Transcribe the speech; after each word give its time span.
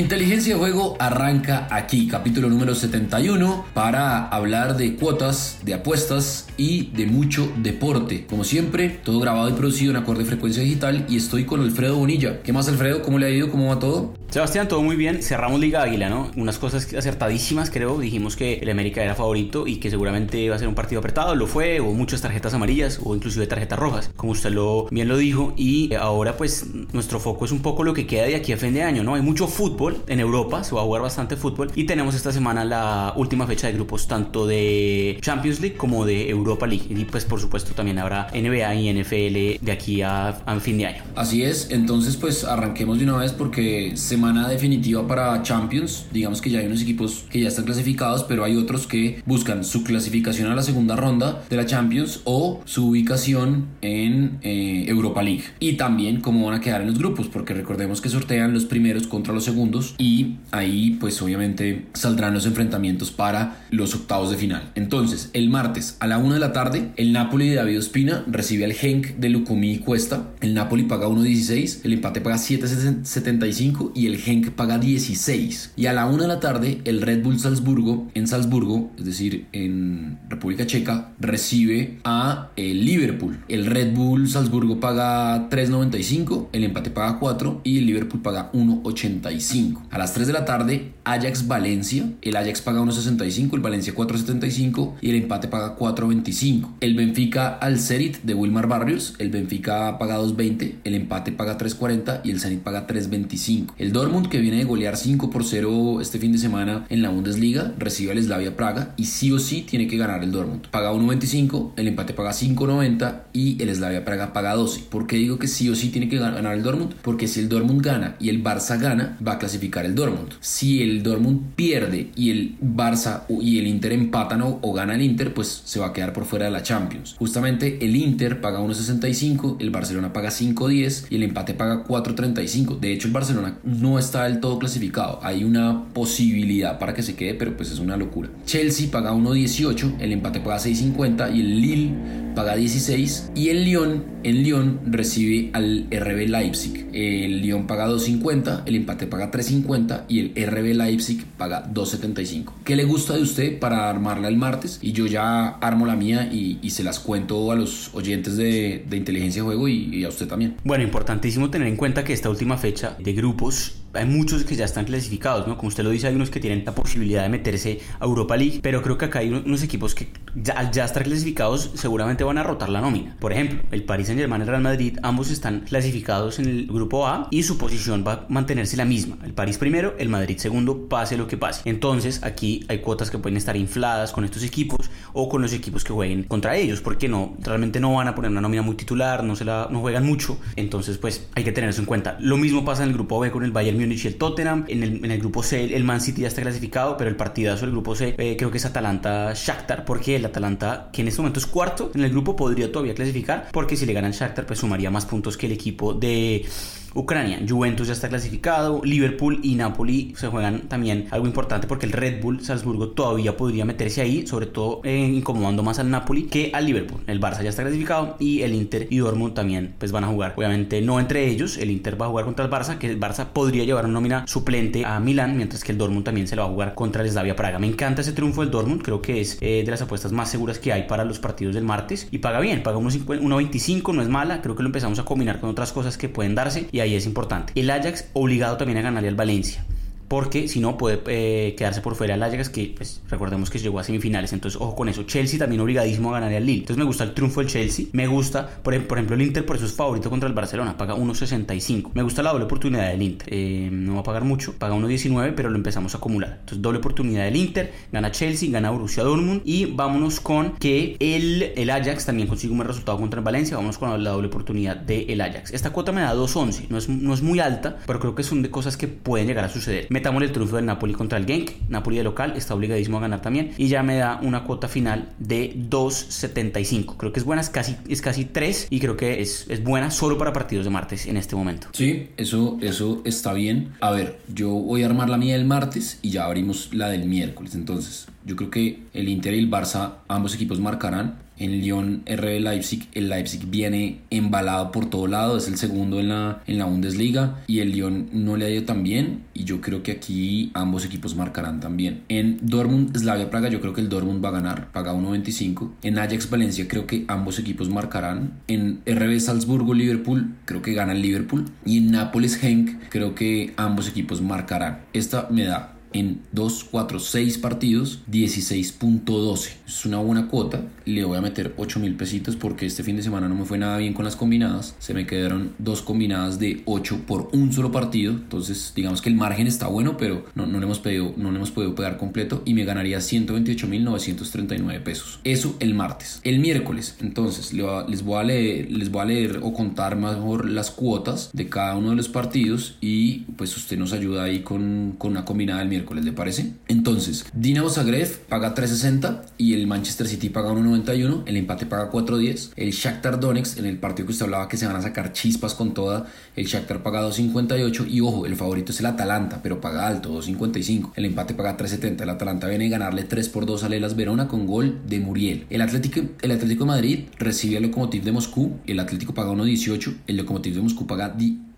Inteligencia 0.00 0.54
de 0.54 0.58
Juego 0.58 0.96
arranca 0.98 1.68
aquí, 1.70 2.08
capítulo 2.08 2.48
número 2.48 2.74
71, 2.74 3.66
para 3.74 4.28
hablar 4.28 4.78
de 4.78 4.96
cuotas, 4.96 5.58
de 5.62 5.74
apuestas 5.74 6.46
y 6.56 6.86
de 6.92 7.04
mucho 7.04 7.52
deporte. 7.58 8.24
Como 8.24 8.44
siempre, 8.44 8.88
todo 8.88 9.20
grabado 9.20 9.50
y 9.50 9.52
producido 9.52 9.90
en 9.90 9.98
acorde 9.98 10.24
frecuencia 10.24 10.62
digital 10.62 11.04
y 11.06 11.16
estoy 11.16 11.44
con 11.44 11.60
Alfredo 11.60 11.98
Bonilla. 11.98 12.40
¿Qué 12.42 12.50
más 12.50 12.66
Alfredo? 12.66 13.02
¿Cómo 13.02 13.18
le 13.18 13.26
ha 13.26 13.30
ido? 13.30 13.50
¿Cómo 13.50 13.68
va 13.68 13.78
todo? 13.78 14.14
Sebastián, 14.30 14.68
todo 14.68 14.80
muy 14.80 14.96
bien. 14.96 15.22
Cerramos 15.22 15.60
Liga 15.60 15.82
Águila, 15.82 16.08
¿no? 16.08 16.30
Unas 16.36 16.58
cosas 16.58 16.94
acertadísimas, 16.94 17.68
creo. 17.68 17.98
Dijimos 17.98 18.36
que 18.36 18.54
el 18.54 18.70
América 18.70 19.02
era 19.02 19.14
favorito 19.14 19.66
y 19.66 19.76
que 19.80 19.90
seguramente 19.90 20.38
iba 20.38 20.56
a 20.56 20.58
ser 20.58 20.68
un 20.68 20.74
partido 20.74 21.00
apretado. 21.00 21.34
Lo 21.34 21.46
fue, 21.46 21.80
hubo 21.80 21.92
muchas 21.92 22.22
tarjetas 22.22 22.54
amarillas 22.54 23.00
o 23.02 23.14
inclusive 23.14 23.46
tarjetas 23.46 23.78
rojas, 23.78 24.10
como 24.16 24.32
usted 24.32 24.50
lo 24.50 24.86
bien 24.90 25.08
lo 25.08 25.18
dijo. 25.18 25.52
Y 25.56 25.92
ahora, 25.94 26.38
pues, 26.38 26.68
nuestro 26.92 27.20
foco 27.20 27.44
es 27.44 27.52
un 27.52 27.60
poco 27.60 27.84
lo 27.84 27.92
que 27.92 28.06
queda 28.06 28.24
de 28.24 28.36
aquí 28.36 28.52
a 28.52 28.56
fin 28.56 28.72
de 28.72 28.82
año, 28.82 29.02
¿no? 29.02 29.14
Hay 29.14 29.22
mucho 29.22 29.46
fútbol 29.46 29.89
en 30.06 30.20
Europa, 30.20 30.64
se 30.64 30.74
va 30.74 30.82
a 30.82 30.84
jugar 30.84 31.02
bastante 31.02 31.36
fútbol. 31.36 31.70
Y 31.74 31.84
tenemos 31.84 32.14
esta 32.14 32.32
semana 32.32 32.64
la 32.64 33.12
última 33.16 33.46
fecha 33.46 33.66
de 33.66 33.74
grupos, 33.74 34.06
tanto 34.06 34.46
de 34.46 35.18
Champions 35.20 35.60
League 35.60 35.76
como 35.76 36.04
de 36.04 36.28
Europa 36.30 36.66
League. 36.66 36.86
Y 36.88 37.04
pues, 37.04 37.24
por 37.24 37.40
supuesto, 37.40 37.72
también 37.72 37.98
habrá 37.98 38.28
NBA 38.32 38.74
y 38.74 38.92
NFL 38.92 39.64
de 39.64 39.72
aquí 39.72 40.02
a, 40.02 40.28
a 40.28 40.60
fin 40.60 40.78
de 40.78 40.86
año. 40.86 41.02
Así 41.14 41.42
es, 41.42 41.70
entonces, 41.70 42.16
pues, 42.16 42.44
arranquemos 42.44 42.98
de 42.98 43.04
una 43.04 43.16
vez 43.16 43.32
porque 43.32 43.96
semana 43.96 44.48
definitiva 44.48 45.06
para 45.06 45.42
Champions. 45.42 46.06
Digamos 46.12 46.40
que 46.40 46.50
ya 46.50 46.60
hay 46.60 46.66
unos 46.66 46.82
equipos 46.82 47.24
que 47.30 47.40
ya 47.40 47.48
están 47.48 47.64
clasificados, 47.64 48.24
pero 48.24 48.44
hay 48.44 48.56
otros 48.56 48.86
que 48.86 49.22
buscan 49.26 49.64
su 49.64 49.84
clasificación 49.84 50.50
a 50.50 50.54
la 50.54 50.62
segunda 50.62 50.96
ronda 50.96 51.42
de 51.48 51.56
la 51.56 51.66
Champions 51.66 52.20
o 52.24 52.60
su 52.64 52.88
ubicación 52.88 53.66
en 53.82 54.38
eh, 54.42 54.84
Europa 54.88 55.22
League. 55.22 55.44
Y 55.60 55.74
también 55.74 56.20
cómo 56.20 56.46
van 56.46 56.54
a 56.56 56.60
quedar 56.60 56.80
en 56.80 56.88
los 56.88 56.98
grupos, 56.98 57.28
porque 57.28 57.54
recordemos 57.54 58.00
que 58.00 58.08
sortean 58.08 58.52
los 58.52 58.64
primeros 58.64 59.06
contra 59.06 59.32
los 59.32 59.44
segundos 59.44 59.79
y 59.98 60.36
ahí 60.50 60.96
pues 61.00 61.20
obviamente 61.22 61.86
saldrán 61.94 62.34
los 62.34 62.46
enfrentamientos 62.46 63.10
para 63.10 63.64
los 63.70 63.94
octavos 63.94 64.30
de 64.30 64.36
final. 64.36 64.70
Entonces, 64.74 65.30
el 65.32 65.48
martes 65.48 65.96
a 66.00 66.06
la 66.06 66.18
una 66.18 66.34
de 66.34 66.40
la 66.40 66.52
tarde, 66.52 66.92
el 66.96 67.12
Napoli 67.12 67.48
de 67.48 67.56
David 67.56 67.78
Ospina 67.78 68.24
recibe 68.26 68.64
al 68.64 68.74
Genk 68.74 69.16
de 69.16 69.28
Lukumi 69.30 69.72
y 69.72 69.78
Cuesta. 69.78 70.28
El 70.40 70.54
Napoli 70.54 70.84
paga 70.84 71.08
1.16, 71.08 71.80
el 71.84 71.94
empate 71.94 72.20
paga 72.20 72.36
7.75 72.36 73.92
y 73.94 74.06
el 74.06 74.18
Genk 74.18 74.50
paga 74.50 74.78
10 74.78 74.90
16. 74.90 75.72
Y 75.76 75.86
a 75.86 75.92
la 75.92 76.06
1 76.06 76.22
de 76.22 76.28
la 76.28 76.40
tarde, 76.40 76.80
el 76.84 77.00
Red 77.00 77.22
Bull 77.22 77.38
Salzburgo, 77.38 78.08
en 78.14 78.26
Salzburgo, 78.26 78.90
es 78.98 79.04
decir, 79.04 79.46
en 79.52 80.18
República 80.28 80.66
Checa, 80.66 81.12
recibe 81.18 81.98
a 82.04 82.50
el 82.56 82.84
Liverpool. 82.84 83.38
El 83.48 83.66
Red 83.66 83.94
Bull 83.94 84.28
Salzburgo 84.28 84.80
paga 84.80 85.48
3.95, 85.48 86.48
el 86.52 86.64
empate 86.64 86.90
paga 86.90 87.18
4 87.18 87.60
y 87.64 87.78
el 87.78 87.86
Liverpool 87.86 88.22
paga 88.22 88.50
1.85. 88.52 89.59
A 89.90 89.98
las 89.98 90.14
3 90.14 90.26
de 90.26 90.32
la 90.32 90.44
tarde, 90.44 90.92
Ajax 91.04 91.46
Valencia, 91.46 92.10
el 92.22 92.36
Ajax 92.36 92.62
paga 92.62 92.80
1.65, 92.80 93.54
el 93.54 93.60
Valencia 93.60 93.94
4.75 93.94 94.94
y 95.00 95.10
el 95.10 95.16
empate 95.16 95.48
paga 95.48 95.76
4.25. 95.76 96.70
El 96.80 96.94
Benfica 96.94 97.48
al 97.48 97.78
Zenit 97.78 98.22
de 98.22 98.34
Wilmar 98.34 98.68
Barrios, 98.68 99.14
el 99.18 99.30
Benfica 99.30 99.98
paga 99.98 100.18
2.20, 100.18 100.74
el 100.84 100.94
empate 100.94 101.32
paga 101.32 101.58
3.40 101.58 102.20
y 102.24 102.30
el 102.30 102.40
Zenit 102.40 102.60
paga 102.60 102.86
3.25. 102.86 103.74
El 103.78 103.92
Dortmund 103.92 104.28
que 104.28 104.38
viene 104.38 104.64
de 104.64 104.96
5 104.96 105.30
por 105.30 105.44
0 105.44 106.00
este 106.00 106.18
fin 106.18 106.32
de 106.32 106.38
semana 106.38 106.86
en 106.88 107.02
la 107.02 107.10
Bundesliga, 107.10 107.74
recibe 107.78 108.12
al 108.12 108.22
Slavia 108.22 108.56
Praga 108.56 108.94
y 108.96 109.06
sí 109.06 109.32
o 109.32 109.38
sí 109.38 109.62
tiene 109.62 109.86
que 109.86 109.96
ganar 109.96 110.22
el 110.22 110.32
Dortmund. 110.32 110.68
Paga 110.68 110.92
1.25, 110.92 111.72
el 111.76 111.88
empate 111.88 112.14
paga 112.14 112.30
5.90 112.30 113.22
y 113.32 113.62
el 113.62 113.74
Slavia 113.74 114.04
Praga 114.04 114.32
paga 114.32 114.54
12. 114.54 114.84
¿Por 114.90 115.06
qué 115.06 115.16
digo 115.16 115.38
que 115.38 115.48
sí 115.48 115.68
o 115.68 115.74
sí 115.74 115.90
tiene 115.90 116.08
que 116.08 116.18
ganar 116.18 116.54
el 116.54 116.62
Dortmund? 116.62 116.94
Porque 117.02 117.28
si 117.28 117.40
el 117.40 117.48
Dortmund 117.48 117.82
gana 117.82 118.16
y 118.18 118.28
el 118.28 118.42
Barça 118.42 118.78
gana, 118.78 119.18
va 119.26 119.32
a 119.32 119.38
clasificar 119.38 119.49
el 119.54 119.94
Dortmund. 119.94 120.32
Si 120.40 120.82
el 120.82 121.02
Dortmund 121.02 121.54
pierde 121.54 122.10
y 122.16 122.30
el 122.30 122.56
Barça 122.60 123.22
y 123.28 123.58
el 123.58 123.66
Inter 123.66 123.92
empatan 123.92 124.42
o, 124.42 124.58
o 124.62 124.72
gana 124.72 124.94
el 124.94 125.02
Inter, 125.02 125.32
pues 125.34 125.62
se 125.64 125.80
va 125.80 125.88
a 125.88 125.92
quedar 125.92 126.12
por 126.12 126.24
fuera 126.24 126.46
de 126.46 126.50
la 126.50 126.62
Champions. 126.62 127.16
Justamente 127.18 127.84
el 127.84 127.96
Inter 127.96 128.40
paga 128.40 128.60
1.65, 128.60 129.56
el 129.60 129.70
Barcelona 129.70 130.12
paga 130.12 130.30
5.10 130.30 131.06
y 131.10 131.16
el 131.16 131.22
empate 131.22 131.54
paga 131.54 131.84
4.35. 131.84 132.78
De 132.78 132.92
hecho, 132.92 133.08
el 133.08 133.14
Barcelona 133.14 133.58
no 133.64 133.98
está 133.98 134.24
del 134.24 134.40
todo 134.40 134.58
clasificado. 134.58 135.20
Hay 135.22 135.44
una 135.44 135.84
posibilidad 135.92 136.78
para 136.78 136.94
que 136.94 137.02
se 137.02 137.14
quede, 137.14 137.34
pero 137.34 137.56
pues 137.56 137.70
es 137.70 137.78
una 137.78 137.96
locura. 137.96 138.28
Chelsea 138.46 138.90
paga 138.90 139.12
1.18, 139.12 140.00
el 140.00 140.12
empate 140.12 140.40
paga 140.40 140.58
6.50 140.58 141.34
y 141.34 141.40
el 141.40 141.60
Lille 141.60 141.94
paga 142.34 142.56
16 142.56 143.32
y 143.34 143.48
el 143.48 143.64
Lyon 143.64 144.04
en 144.22 144.42
Lyon 144.42 144.80
recibe 144.86 145.50
al 145.52 145.86
RB 145.90 146.28
Leipzig. 146.28 146.88
El 146.92 147.42
Lyon 147.42 147.66
paga 147.66 147.88
2.50, 147.88 148.62
el 148.66 148.76
empate 148.76 149.06
paga 149.06 149.30
3.50 149.40 150.04
y 150.08 150.20
el 150.20 150.50
RB 150.50 150.74
Leipzig 150.74 151.24
paga 151.36 151.70
2.75. 151.72 152.52
¿Qué 152.64 152.76
le 152.76 152.84
gusta 152.84 153.14
de 153.14 153.22
usted 153.22 153.58
para 153.58 153.88
armarla 153.88 154.28
el 154.28 154.36
martes? 154.36 154.78
Y 154.82 154.92
yo 154.92 155.06
ya 155.06 155.48
armo 155.48 155.86
la 155.86 155.96
mía 155.96 156.28
y, 156.32 156.58
se 156.70 156.84
las 156.84 157.00
cuento 157.00 157.50
a 157.50 157.56
los 157.56 157.92
oyentes 157.94 158.36
de, 158.36 158.86
Inteligencia 158.92 159.42
de 159.42 159.46
Juego 159.46 159.66
y, 159.66 159.96
y 159.96 160.04
a 160.04 160.08
usted 160.08 160.28
también. 160.28 160.56
Bueno, 160.62 160.84
importantísimo 160.84 161.50
tener 161.50 161.66
en 161.66 161.76
cuenta 161.76 162.04
que 162.04 162.12
esta 162.12 162.30
última 162.30 162.58
fecha 162.58 162.96
de 162.98 163.12
grupos 163.12 163.79
hay 163.92 164.06
muchos 164.06 164.44
que 164.44 164.56
ya 164.56 164.64
están 164.64 164.84
clasificados, 164.84 165.46
¿no? 165.46 165.56
Como 165.56 165.68
usted 165.68 165.84
lo 165.84 165.90
dice, 165.90 166.06
hay 166.06 166.14
unos 166.14 166.30
que 166.30 166.40
tienen 166.40 166.64
la 166.64 166.74
posibilidad 166.74 167.22
de 167.22 167.28
meterse 167.28 167.80
a 167.98 168.04
Europa 168.04 168.36
League, 168.36 168.60
pero 168.62 168.82
creo 168.82 168.96
que 168.98 169.06
acá 169.06 169.20
hay 169.20 169.30
unos 169.30 169.62
equipos 169.62 169.94
que 169.94 170.08
al 170.54 170.70
ya 170.70 170.84
estar 170.84 171.02
clasificados 171.02 171.72
seguramente 171.74 172.24
van 172.24 172.38
a 172.38 172.42
rotar 172.42 172.68
la 172.68 172.80
nómina. 172.80 173.16
Por 173.18 173.32
ejemplo, 173.32 173.60
el 173.70 173.82
Paris 173.84 174.06
Saint 174.06 174.20
Germain 174.20 174.40
y 174.40 174.44
el 174.44 174.48
Real 174.48 174.62
Madrid, 174.62 174.98
ambos 175.02 175.30
están 175.30 175.60
clasificados 175.60 176.38
en 176.38 176.46
el 176.46 176.66
grupo 176.66 177.06
A 177.06 177.28
y 177.30 177.42
su 177.42 177.58
posición 177.58 178.04
va 178.06 178.12
a 178.12 178.26
mantenerse 178.28 178.76
la 178.76 178.84
misma. 178.84 179.18
El 179.24 179.34
París 179.34 179.58
primero, 179.58 179.94
el 179.98 180.08
Madrid 180.08 180.38
segundo, 180.38 180.88
pase 180.88 181.16
lo 181.16 181.26
que 181.26 181.36
pase. 181.36 181.62
Entonces, 181.64 182.22
aquí 182.22 182.64
hay 182.68 182.78
cuotas 182.78 183.10
que 183.10 183.18
pueden 183.18 183.36
estar 183.36 183.56
infladas 183.56 184.12
con 184.12 184.24
estos 184.24 184.44
equipos 184.44 184.90
o 185.12 185.28
con 185.28 185.42
los 185.42 185.52
equipos 185.52 185.84
que 185.84 185.92
jueguen 185.92 186.24
contra 186.24 186.56
ellos, 186.56 186.80
porque 186.80 187.08
no, 187.08 187.36
realmente 187.40 187.80
no 187.80 187.94
van 187.94 188.08
a 188.08 188.14
poner 188.14 188.30
una 188.30 188.40
nómina 188.40 188.62
muy 188.62 188.76
titular, 188.76 189.24
no 189.24 189.36
se 189.36 189.44
la 189.44 189.68
no 189.70 189.80
juegan 189.80 190.06
mucho. 190.06 190.38
Entonces, 190.56 190.98
pues 190.98 191.28
hay 191.34 191.44
que 191.44 191.52
tener 191.52 191.70
eso 191.70 191.80
en 191.80 191.86
cuenta. 191.86 192.16
Lo 192.20 192.36
mismo 192.36 192.64
pasa 192.64 192.82
en 192.82 192.90
el 192.90 192.94
grupo 192.94 193.18
B 193.18 193.30
con 193.30 193.44
el 193.44 193.50
Bayern 193.50 193.79
Múnich 193.80 194.04
y 194.04 194.08
el 194.08 194.16
Tottenham. 194.16 194.64
En 194.68 194.82
el, 194.82 195.04
en 195.04 195.10
el 195.10 195.18
grupo 195.18 195.42
C 195.42 195.74
el 195.74 195.84
Man 195.84 196.00
City 196.00 196.22
ya 196.22 196.28
está 196.28 196.42
clasificado, 196.42 196.96
pero 196.96 197.10
el 197.10 197.16
partidazo 197.16 197.62
del 197.62 197.72
grupo 197.72 197.94
C 197.94 198.14
eh, 198.18 198.36
creo 198.36 198.50
que 198.50 198.58
es 198.58 198.66
Atalanta-Shakhtar, 198.66 199.84
porque 199.84 200.16
el 200.16 200.24
Atalanta, 200.24 200.90
que 200.92 201.02
en 201.02 201.08
este 201.08 201.20
momento 201.20 201.40
es 201.40 201.46
cuarto 201.46 201.90
en 201.94 202.04
el 202.04 202.10
grupo, 202.10 202.36
podría 202.36 202.70
todavía 202.70 202.94
clasificar, 202.94 203.48
porque 203.52 203.76
si 203.76 203.86
le 203.86 203.92
ganan 203.92 204.12
Shakhtar, 204.12 204.46
pues 204.46 204.58
sumaría 204.58 204.90
más 204.90 205.06
puntos 205.06 205.36
que 205.36 205.46
el 205.46 205.52
equipo 205.52 205.94
de 205.94 206.46
Ucrania. 206.94 207.40
Juventus 207.48 207.86
ya 207.86 207.92
está 207.92 208.08
clasificado, 208.08 208.80
Liverpool 208.84 209.40
y 209.42 209.54
Napoli 209.54 210.12
se 210.16 210.28
juegan 210.28 210.68
también 210.68 211.06
algo 211.10 211.26
importante 211.26 211.66
porque 211.66 211.86
el 211.86 211.92
Red 211.92 212.20
Bull 212.20 212.42
Salzburgo 212.42 212.88
todavía 212.88 213.36
podría 213.36 213.64
meterse 213.64 214.00
ahí, 214.00 214.26
sobre 214.26 214.46
todo 214.46 214.80
eh, 214.84 214.98
incomodando 214.98 215.62
más 215.62 215.78
al 215.78 215.90
Napoli 215.90 216.24
que 216.24 216.50
al 216.52 216.66
Liverpool. 216.66 217.00
El 217.06 217.20
Barça 217.20 217.42
ya 217.42 217.50
está 217.50 217.62
clasificado 217.62 218.16
y 218.18 218.42
el 218.42 218.54
Inter 218.54 218.88
y 218.90 218.98
Dortmund 218.98 219.34
también 219.34 219.74
pues 219.78 219.92
van 219.92 220.04
a 220.04 220.08
jugar. 220.08 220.34
Obviamente 220.36 220.80
no 220.80 220.98
entre 220.98 221.28
ellos, 221.28 221.58
el 221.58 221.70
Inter 221.70 222.00
va 222.00 222.06
a 222.06 222.08
jugar 222.08 222.24
contra 222.24 222.44
el 222.44 222.50
Barça, 222.50 222.78
que 222.78 222.88
el 222.88 222.98
Barça 222.98 223.26
podría 223.26 223.64
llevar 223.70 223.84
una 223.84 223.94
nómina 223.94 224.26
suplente 224.26 224.84
a 224.84 225.00
Milán, 225.00 225.36
mientras 225.36 225.64
que 225.64 225.72
el 225.72 225.78
Dortmund 225.78 226.04
también 226.04 226.28
se 226.28 226.36
lo 226.36 226.42
va 226.42 226.48
a 226.48 226.50
jugar 226.50 226.74
contra 226.74 227.02
el 227.02 227.10
Slavia 227.10 227.36
Praga. 227.36 227.58
Me 227.58 227.66
encanta 227.66 228.02
ese 228.02 228.12
triunfo 228.12 228.42
del 228.42 228.50
Dortmund, 228.50 228.82
creo 228.82 229.00
que 229.00 229.20
es 229.20 229.38
eh, 229.40 229.62
de 229.64 229.70
las 229.70 229.82
apuestas 229.82 230.12
más 230.12 230.30
seguras 230.30 230.58
que 230.58 230.72
hay 230.72 230.84
para 230.84 231.04
los 231.04 231.18
partidos 231.18 231.54
del 231.54 231.64
martes 231.64 232.08
y 232.10 232.18
paga 232.18 232.40
bien, 232.40 232.62
paga 232.62 232.78
1.25, 232.78 233.94
no 233.94 234.02
es 234.02 234.08
mala, 234.08 234.42
creo 234.42 234.56
que 234.56 234.62
lo 234.62 234.68
empezamos 234.68 234.98
a 234.98 235.04
combinar 235.04 235.40
con 235.40 235.50
otras 235.50 235.72
cosas 235.72 235.96
que 235.96 236.08
pueden 236.08 236.34
darse 236.34 236.68
y 236.72 236.80
ahí 236.80 236.94
es 236.94 237.06
importante. 237.06 237.52
El 237.54 237.70
Ajax 237.70 238.06
obligado 238.12 238.56
también 238.56 238.78
a 238.78 238.82
ganarle 238.82 239.08
al 239.08 239.14
Valencia 239.14 239.64
porque 240.10 240.48
si 240.48 240.58
no 240.58 240.76
puede 240.76 241.00
eh, 241.06 241.54
quedarse 241.56 241.82
por 241.82 241.94
fuera 241.94 242.14
el 242.14 242.22
Ajax 242.24 242.48
que 242.48 242.74
pues, 242.76 243.00
recordemos 243.08 243.48
que 243.48 243.60
llegó 243.60 243.78
a 243.78 243.84
semifinales. 243.84 244.32
Entonces 244.32 244.60
ojo 244.60 244.74
con 244.74 244.88
eso. 244.88 245.04
Chelsea 245.04 245.38
también 245.38 245.60
obligadísimo 245.60 246.10
a 246.10 246.14
ganar 246.14 246.34
al 246.34 246.44
Lille. 246.44 246.62
Entonces 246.62 246.78
me 246.78 246.84
gusta 246.84 247.04
el 247.04 247.14
triunfo 247.14 247.38
del 247.38 247.48
Chelsea. 247.48 247.86
Me 247.92 248.08
gusta 248.08 248.58
por, 248.60 248.74
ejemplo 248.74 249.14
el 249.14 249.22
Inter 249.22 249.46
por 249.46 249.54
eso 249.54 249.66
es 249.66 249.72
favorito 249.72 250.10
contra 250.10 250.28
el 250.28 250.34
Barcelona. 250.34 250.76
Paga 250.76 250.96
1.65 250.96 251.92
me 251.94 252.02
gusta 252.02 252.24
la 252.24 252.32
doble 252.32 252.46
oportunidad 252.46 252.88
del 252.88 253.02
Inter. 253.02 253.28
Eh, 253.30 253.68
no 253.70 253.94
va 253.94 254.00
a 254.00 254.02
pagar 254.02 254.24
mucho. 254.24 254.52
Paga 254.58 254.74
1.19 254.74 255.32
pero 255.36 255.48
lo 255.48 255.54
empezamos 255.54 255.94
a 255.94 255.98
acumular. 255.98 256.38
Entonces 256.40 256.60
doble 256.60 256.80
oportunidad 256.80 257.26
del 257.26 257.36
Inter. 257.36 257.72
Gana 257.92 258.10
Chelsea 258.10 258.50
gana 258.50 258.70
Borussia 258.70 259.04
Dortmund. 259.04 259.42
Y 259.44 259.66
vámonos 259.66 260.18
con 260.18 260.56
que 260.56 260.96
el, 260.98 261.52
el 261.54 261.70
Ajax 261.70 262.04
también 262.04 262.26
consigue 262.26 262.50
un 262.50 262.58
buen 262.58 262.68
resultado 262.68 262.98
contra 262.98 263.20
el 263.20 263.24
Valencia. 263.24 263.56
Vamos 263.56 263.78
con 263.78 264.02
la 264.02 264.10
doble 264.10 264.26
oportunidad 264.26 264.74
del 264.74 265.20
Ajax. 265.20 265.52
Esta 265.52 265.70
cuota 265.70 265.92
me 265.92 266.00
da 266.00 266.16
2.11 266.16 266.66
no 266.68 266.78
es, 266.78 266.88
no 266.88 267.14
es 267.14 267.22
muy 267.22 267.38
alta 267.38 267.76
pero 267.86 268.00
creo 268.00 268.16
que 268.16 268.24
son 268.24 268.42
de 268.42 268.50
cosas 268.50 268.76
que 268.76 268.88
pueden 268.88 269.28
llegar 269.28 269.44
a 269.44 269.48
suceder 269.48 269.86
metamos 270.00 270.22
el 270.22 270.32
triunfo 270.32 270.56
del 270.56 270.64
Napoli 270.64 270.94
contra 270.94 271.18
el 271.18 271.26
Genk. 271.26 271.68
Napoli 271.68 271.98
de 271.98 272.04
local 272.04 272.32
está 272.34 272.54
obligadísimo 272.54 272.96
a 272.96 273.02
ganar 273.02 273.20
también. 273.20 273.52
Y 273.58 273.68
ya 273.68 273.82
me 273.82 273.96
da 273.96 274.18
una 274.22 274.44
cuota 274.44 274.66
final 274.66 275.10
de 275.18 275.54
2.75. 275.54 276.96
Creo 276.96 277.12
que 277.12 277.20
es 277.20 277.26
buena, 277.26 277.42
es 277.42 277.50
casi, 277.50 277.76
es 277.86 278.00
casi 278.00 278.24
3 278.24 278.68
y 278.70 278.80
creo 278.80 278.96
que 278.96 279.20
es, 279.20 279.44
es 279.50 279.62
buena 279.62 279.90
solo 279.90 280.16
para 280.16 280.32
partidos 280.32 280.64
de 280.64 280.70
martes 280.70 281.04
en 281.04 281.18
este 281.18 281.36
momento. 281.36 281.68
Sí, 281.72 282.08
eso, 282.16 282.56
eso 282.62 283.02
está 283.04 283.34
bien. 283.34 283.74
A 283.80 283.90
ver, 283.90 284.20
yo 284.32 284.48
voy 284.48 284.84
a 284.84 284.86
armar 284.86 285.10
la 285.10 285.18
mía 285.18 285.34
del 285.34 285.44
martes 285.44 285.98
y 286.00 286.10
ya 286.10 286.24
abrimos 286.24 286.72
la 286.72 286.88
del 286.88 287.04
miércoles. 287.04 287.54
Entonces, 287.54 288.06
yo 288.24 288.36
creo 288.36 288.50
que 288.50 288.84
el 288.94 289.10
Inter 289.10 289.34
y 289.34 289.38
el 289.38 289.50
Barça, 289.50 289.96
ambos 290.08 290.34
equipos 290.34 290.60
marcarán. 290.60 291.18
En 291.40 291.60
Lyon 291.60 292.02
RB 292.06 292.40
Leipzig. 292.40 292.88
El 292.92 293.08
Leipzig 293.08 293.46
viene 293.46 294.02
embalado 294.10 294.70
por 294.70 294.88
todo 294.88 295.08
lado, 295.08 295.36
es 295.36 295.48
el 295.48 295.56
segundo 295.56 295.98
en 295.98 296.10
la, 296.10 296.42
en 296.46 296.58
la 296.58 296.66
Bundesliga 296.66 297.38
y 297.48 297.58
el 297.58 297.72
Lyon 297.72 298.08
no 298.12 298.36
le 298.36 298.46
ha 298.46 298.50
ido 298.50 298.64
tan 298.64 298.84
bien 298.84 299.24
y 299.34 299.44
yo 299.44 299.60
creo 299.60 299.82
que 299.82 299.92
aquí 299.92 300.52
ambos 300.54 300.84
equipos 300.84 301.16
marcarán 301.16 301.58
también. 301.60 302.02
En 302.08 302.38
Dortmund 302.42 302.96
Slavia 302.96 303.30
Praga 303.30 303.48
yo 303.48 303.60
creo 303.60 303.72
que 303.72 303.80
el 303.80 303.88
Dortmund 303.88 304.24
va 304.24 304.28
a 304.28 304.32
ganar, 304.32 304.70
paga 304.70 304.94
1.25. 304.94 305.70
En 305.82 305.98
Ajax 305.98 306.30
Valencia 306.30 306.68
creo 306.68 306.86
que 306.86 307.04
ambos 307.08 307.38
equipos 307.38 307.68
marcarán. 307.68 308.34
En 308.46 308.80
RB 308.86 309.18
Salzburgo 309.18 309.74
Liverpool 309.74 310.34
creo 310.44 310.62
que 310.62 310.74
gana 310.74 310.92
el 310.92 311.02
Liverpool 311.02 311.46
y 311.64 311.78
en 311.78 311.90
Nápoles 311.90 312.36
Genk 312.36 312.88
creo 312.90 313.14
que 313.14 313.54
ambos 313.56 313.88
equipos 313.88 314.20
marcarán. 314.20 314.80
Esta 314.92 315.28
me 315.30 315.44
da 315.44 315.79
en 315.92 316.20
2, 316.32 316.66
4, 316.70 316.98
6 316.98 317.38
partidos 317.38 318.00
16.12. 318.10 319.50
Es 319.66 319.84
una 319.86 319.98
buena 319.98 320.28
cuota. 320.28 320.62
Le 320.84 321.04
voy 321.04 321.18
a 321.18 321.20
meter 321.20 321.54
8 321.56 321.80
mil 321.80 321.94
pesitos 321.94 322.36
porque 322.36 322.66
este 322.66 322.82
fin 322.82 322.96
de 322.96 323.02
semana 323.02 323.28
no 323.28 323.34
me 323.34 323.44
fue 323.44 323.58
nada 323.58 323.78
bien 323.78 323.92
con 323.92 324.04
las 324.04 324.16
combinadas. 324.16 324.74
Se 324.78 324.94
me 324.94 325.06
quedaron 325.06 325.52
dos 325.58 325.82
combinadas 325.82 326.38
de 326.38 326.62
8 326.64 327.02
por 327.06 327.28
un 327.32 327.52
solo 327.52 327.72
partido. 327.72 328.12
Entonces, 328.12 328.72
digamos 328.74 329.02
que 329.02 329.08
el 329.08 329.16
margen 329.16 329.46
está 329.46 329.66
bueno, 329.66 329.96
pero 329.96 330.26
no, 330.34 330.46
no, 330.46 330.58
le, 330.58 330.64
hemos 330.64 330.78
pedido, 330.78 331.14
no 331.16 331.30
le 331.30 331.36
hemos 331.36 331.50
podido 331.50 331.74
pegar 331.74 331.96
completo 331.96 332.42
y 332.44 332.54
me 332.54 332.64
ganaría 332.64 333.00
128 333.00 333.66
mil 333.66 333.84
939 333.84 334.80
pesos. 334.80 335.20
Eso 335.24 335.56
el 335.60 335.74
martes. 335.74 336.20
El 336.24 336.38
miércoles, 336.38 336.96
entonces, 337.00 337.52
les 337.52 338.02
voy 338.02 338.20
a 338.20 338.22
leer, 338.22 338.70
les 338.70 338.90
voy 338.90 339.02
a 339.02 339.04
leer 339.06 339.40
o 339.42 339.52
contar 339.52 339.96
mejor 339.96 340.48
las 340.48 340.70
cuotas 340.70 341.30
de 341.32 341.48
cada 341.48 341.76
uno 341.76 341.90
de 341.90 341.96
los 341.96 342.08
partidos 342.08 342.76
y 342.80 343.20
pues 343.36 343.56
usted 343.56 343.78
nos 343.78 343.92
ayuda 343.92 344.24
ahí 344.24 344.40
con, 344.40 344.94
con 344.98 345.12
una 345.12 345.24
combinada 345.24 345.60
del 345.60 345.68
miércoles 345.68 345.79
¿le 345.88 346.12
parece? 346.12 346.54
Entonces, 346.68 347.26
Dinamo 347.32 347.68
Zagreb 347.68 348.08
paga 348.28 348.54
3.60 348.54 349.22
y 349.38 349.54
el 349.54 349.66
Manchester 349.66 350.06
City 350.06 350.28
paga 350.28 350.52
1.91, 350.52 351.22
el 351.26 351.36
empate 351.36 351.66
paga 351.66 351.90
4.10, 351.90 352.52
el 352.56 352.70
Shakhtar 352.70 353.20
Donetsk, 353.20 353.58
en 353.58 353.66
el 353.66 353.78
partido 353.78 354.06
que 354.06 354.12
usted 354.12 354.24
hablaba 354.24 354.48
que 354.48 354.56
se 354.56 354.66
van 354.66 354.76
a 354.76 354.82
sacar 354.82 355.12
chispas 355.12 355.54
con 355.54 355.74
toda, 355.74 356.06
el 356.36 356.46
Shakhtar 356.46 356.82
paga 356.82 357.02
2.58 357.02 357.90
y 357.90 358.00
ojo, 358.00 358.26
el 358.26 358.36
favorito 358.36 358.72
es 358.72 358.80
el 358.80 358.86
Atalanta, 358.86 359.40
pero 359.42 359.60
paga 359.60 359.86
alto, 359.86 360.20
2.55, 360.20 360.92
el 360.96 361.04
empate 361.04 361.34
paga 361.34 361.56
3.70, 361.56 362.02
el 362.02 362.10
Atalanta 362.10 362.48
viene 362.48 362.66
a 362.66 362.70
ganarle 362.70 363.04
3 363.04 363.28
por 363.28 363.46
2 363.46 363.64
a 363.64 363.68
Lelas 363.68 363.96
Verona 363.96 364.28
con 364.28 364.46
gol 364.46 364.80
de 364.86 365.00
Muriel. 365.00 365.46
El 365.50 365.62
Atlético, 365.62 366.00
el 366.22 366.30
Atlético 366.30 366.64
de 366.64 366.68
Madrid 366.68 367.00
recibe 367.18 367.56
al 367.56 367.64
Lokomotiv 367.64 368.02
de 368.04 368.12
Moscú, 368.12 368.58
el 368.66 368.80
Atlético 368.80 369.14
paga 369.14 369.32
1.18, 369.32 369.94
el 370.06 370.16
Lokomotiv 370.16 370.54
de 370.54 370.62
Moscú 370.62 370.86
paga 370.86 371.08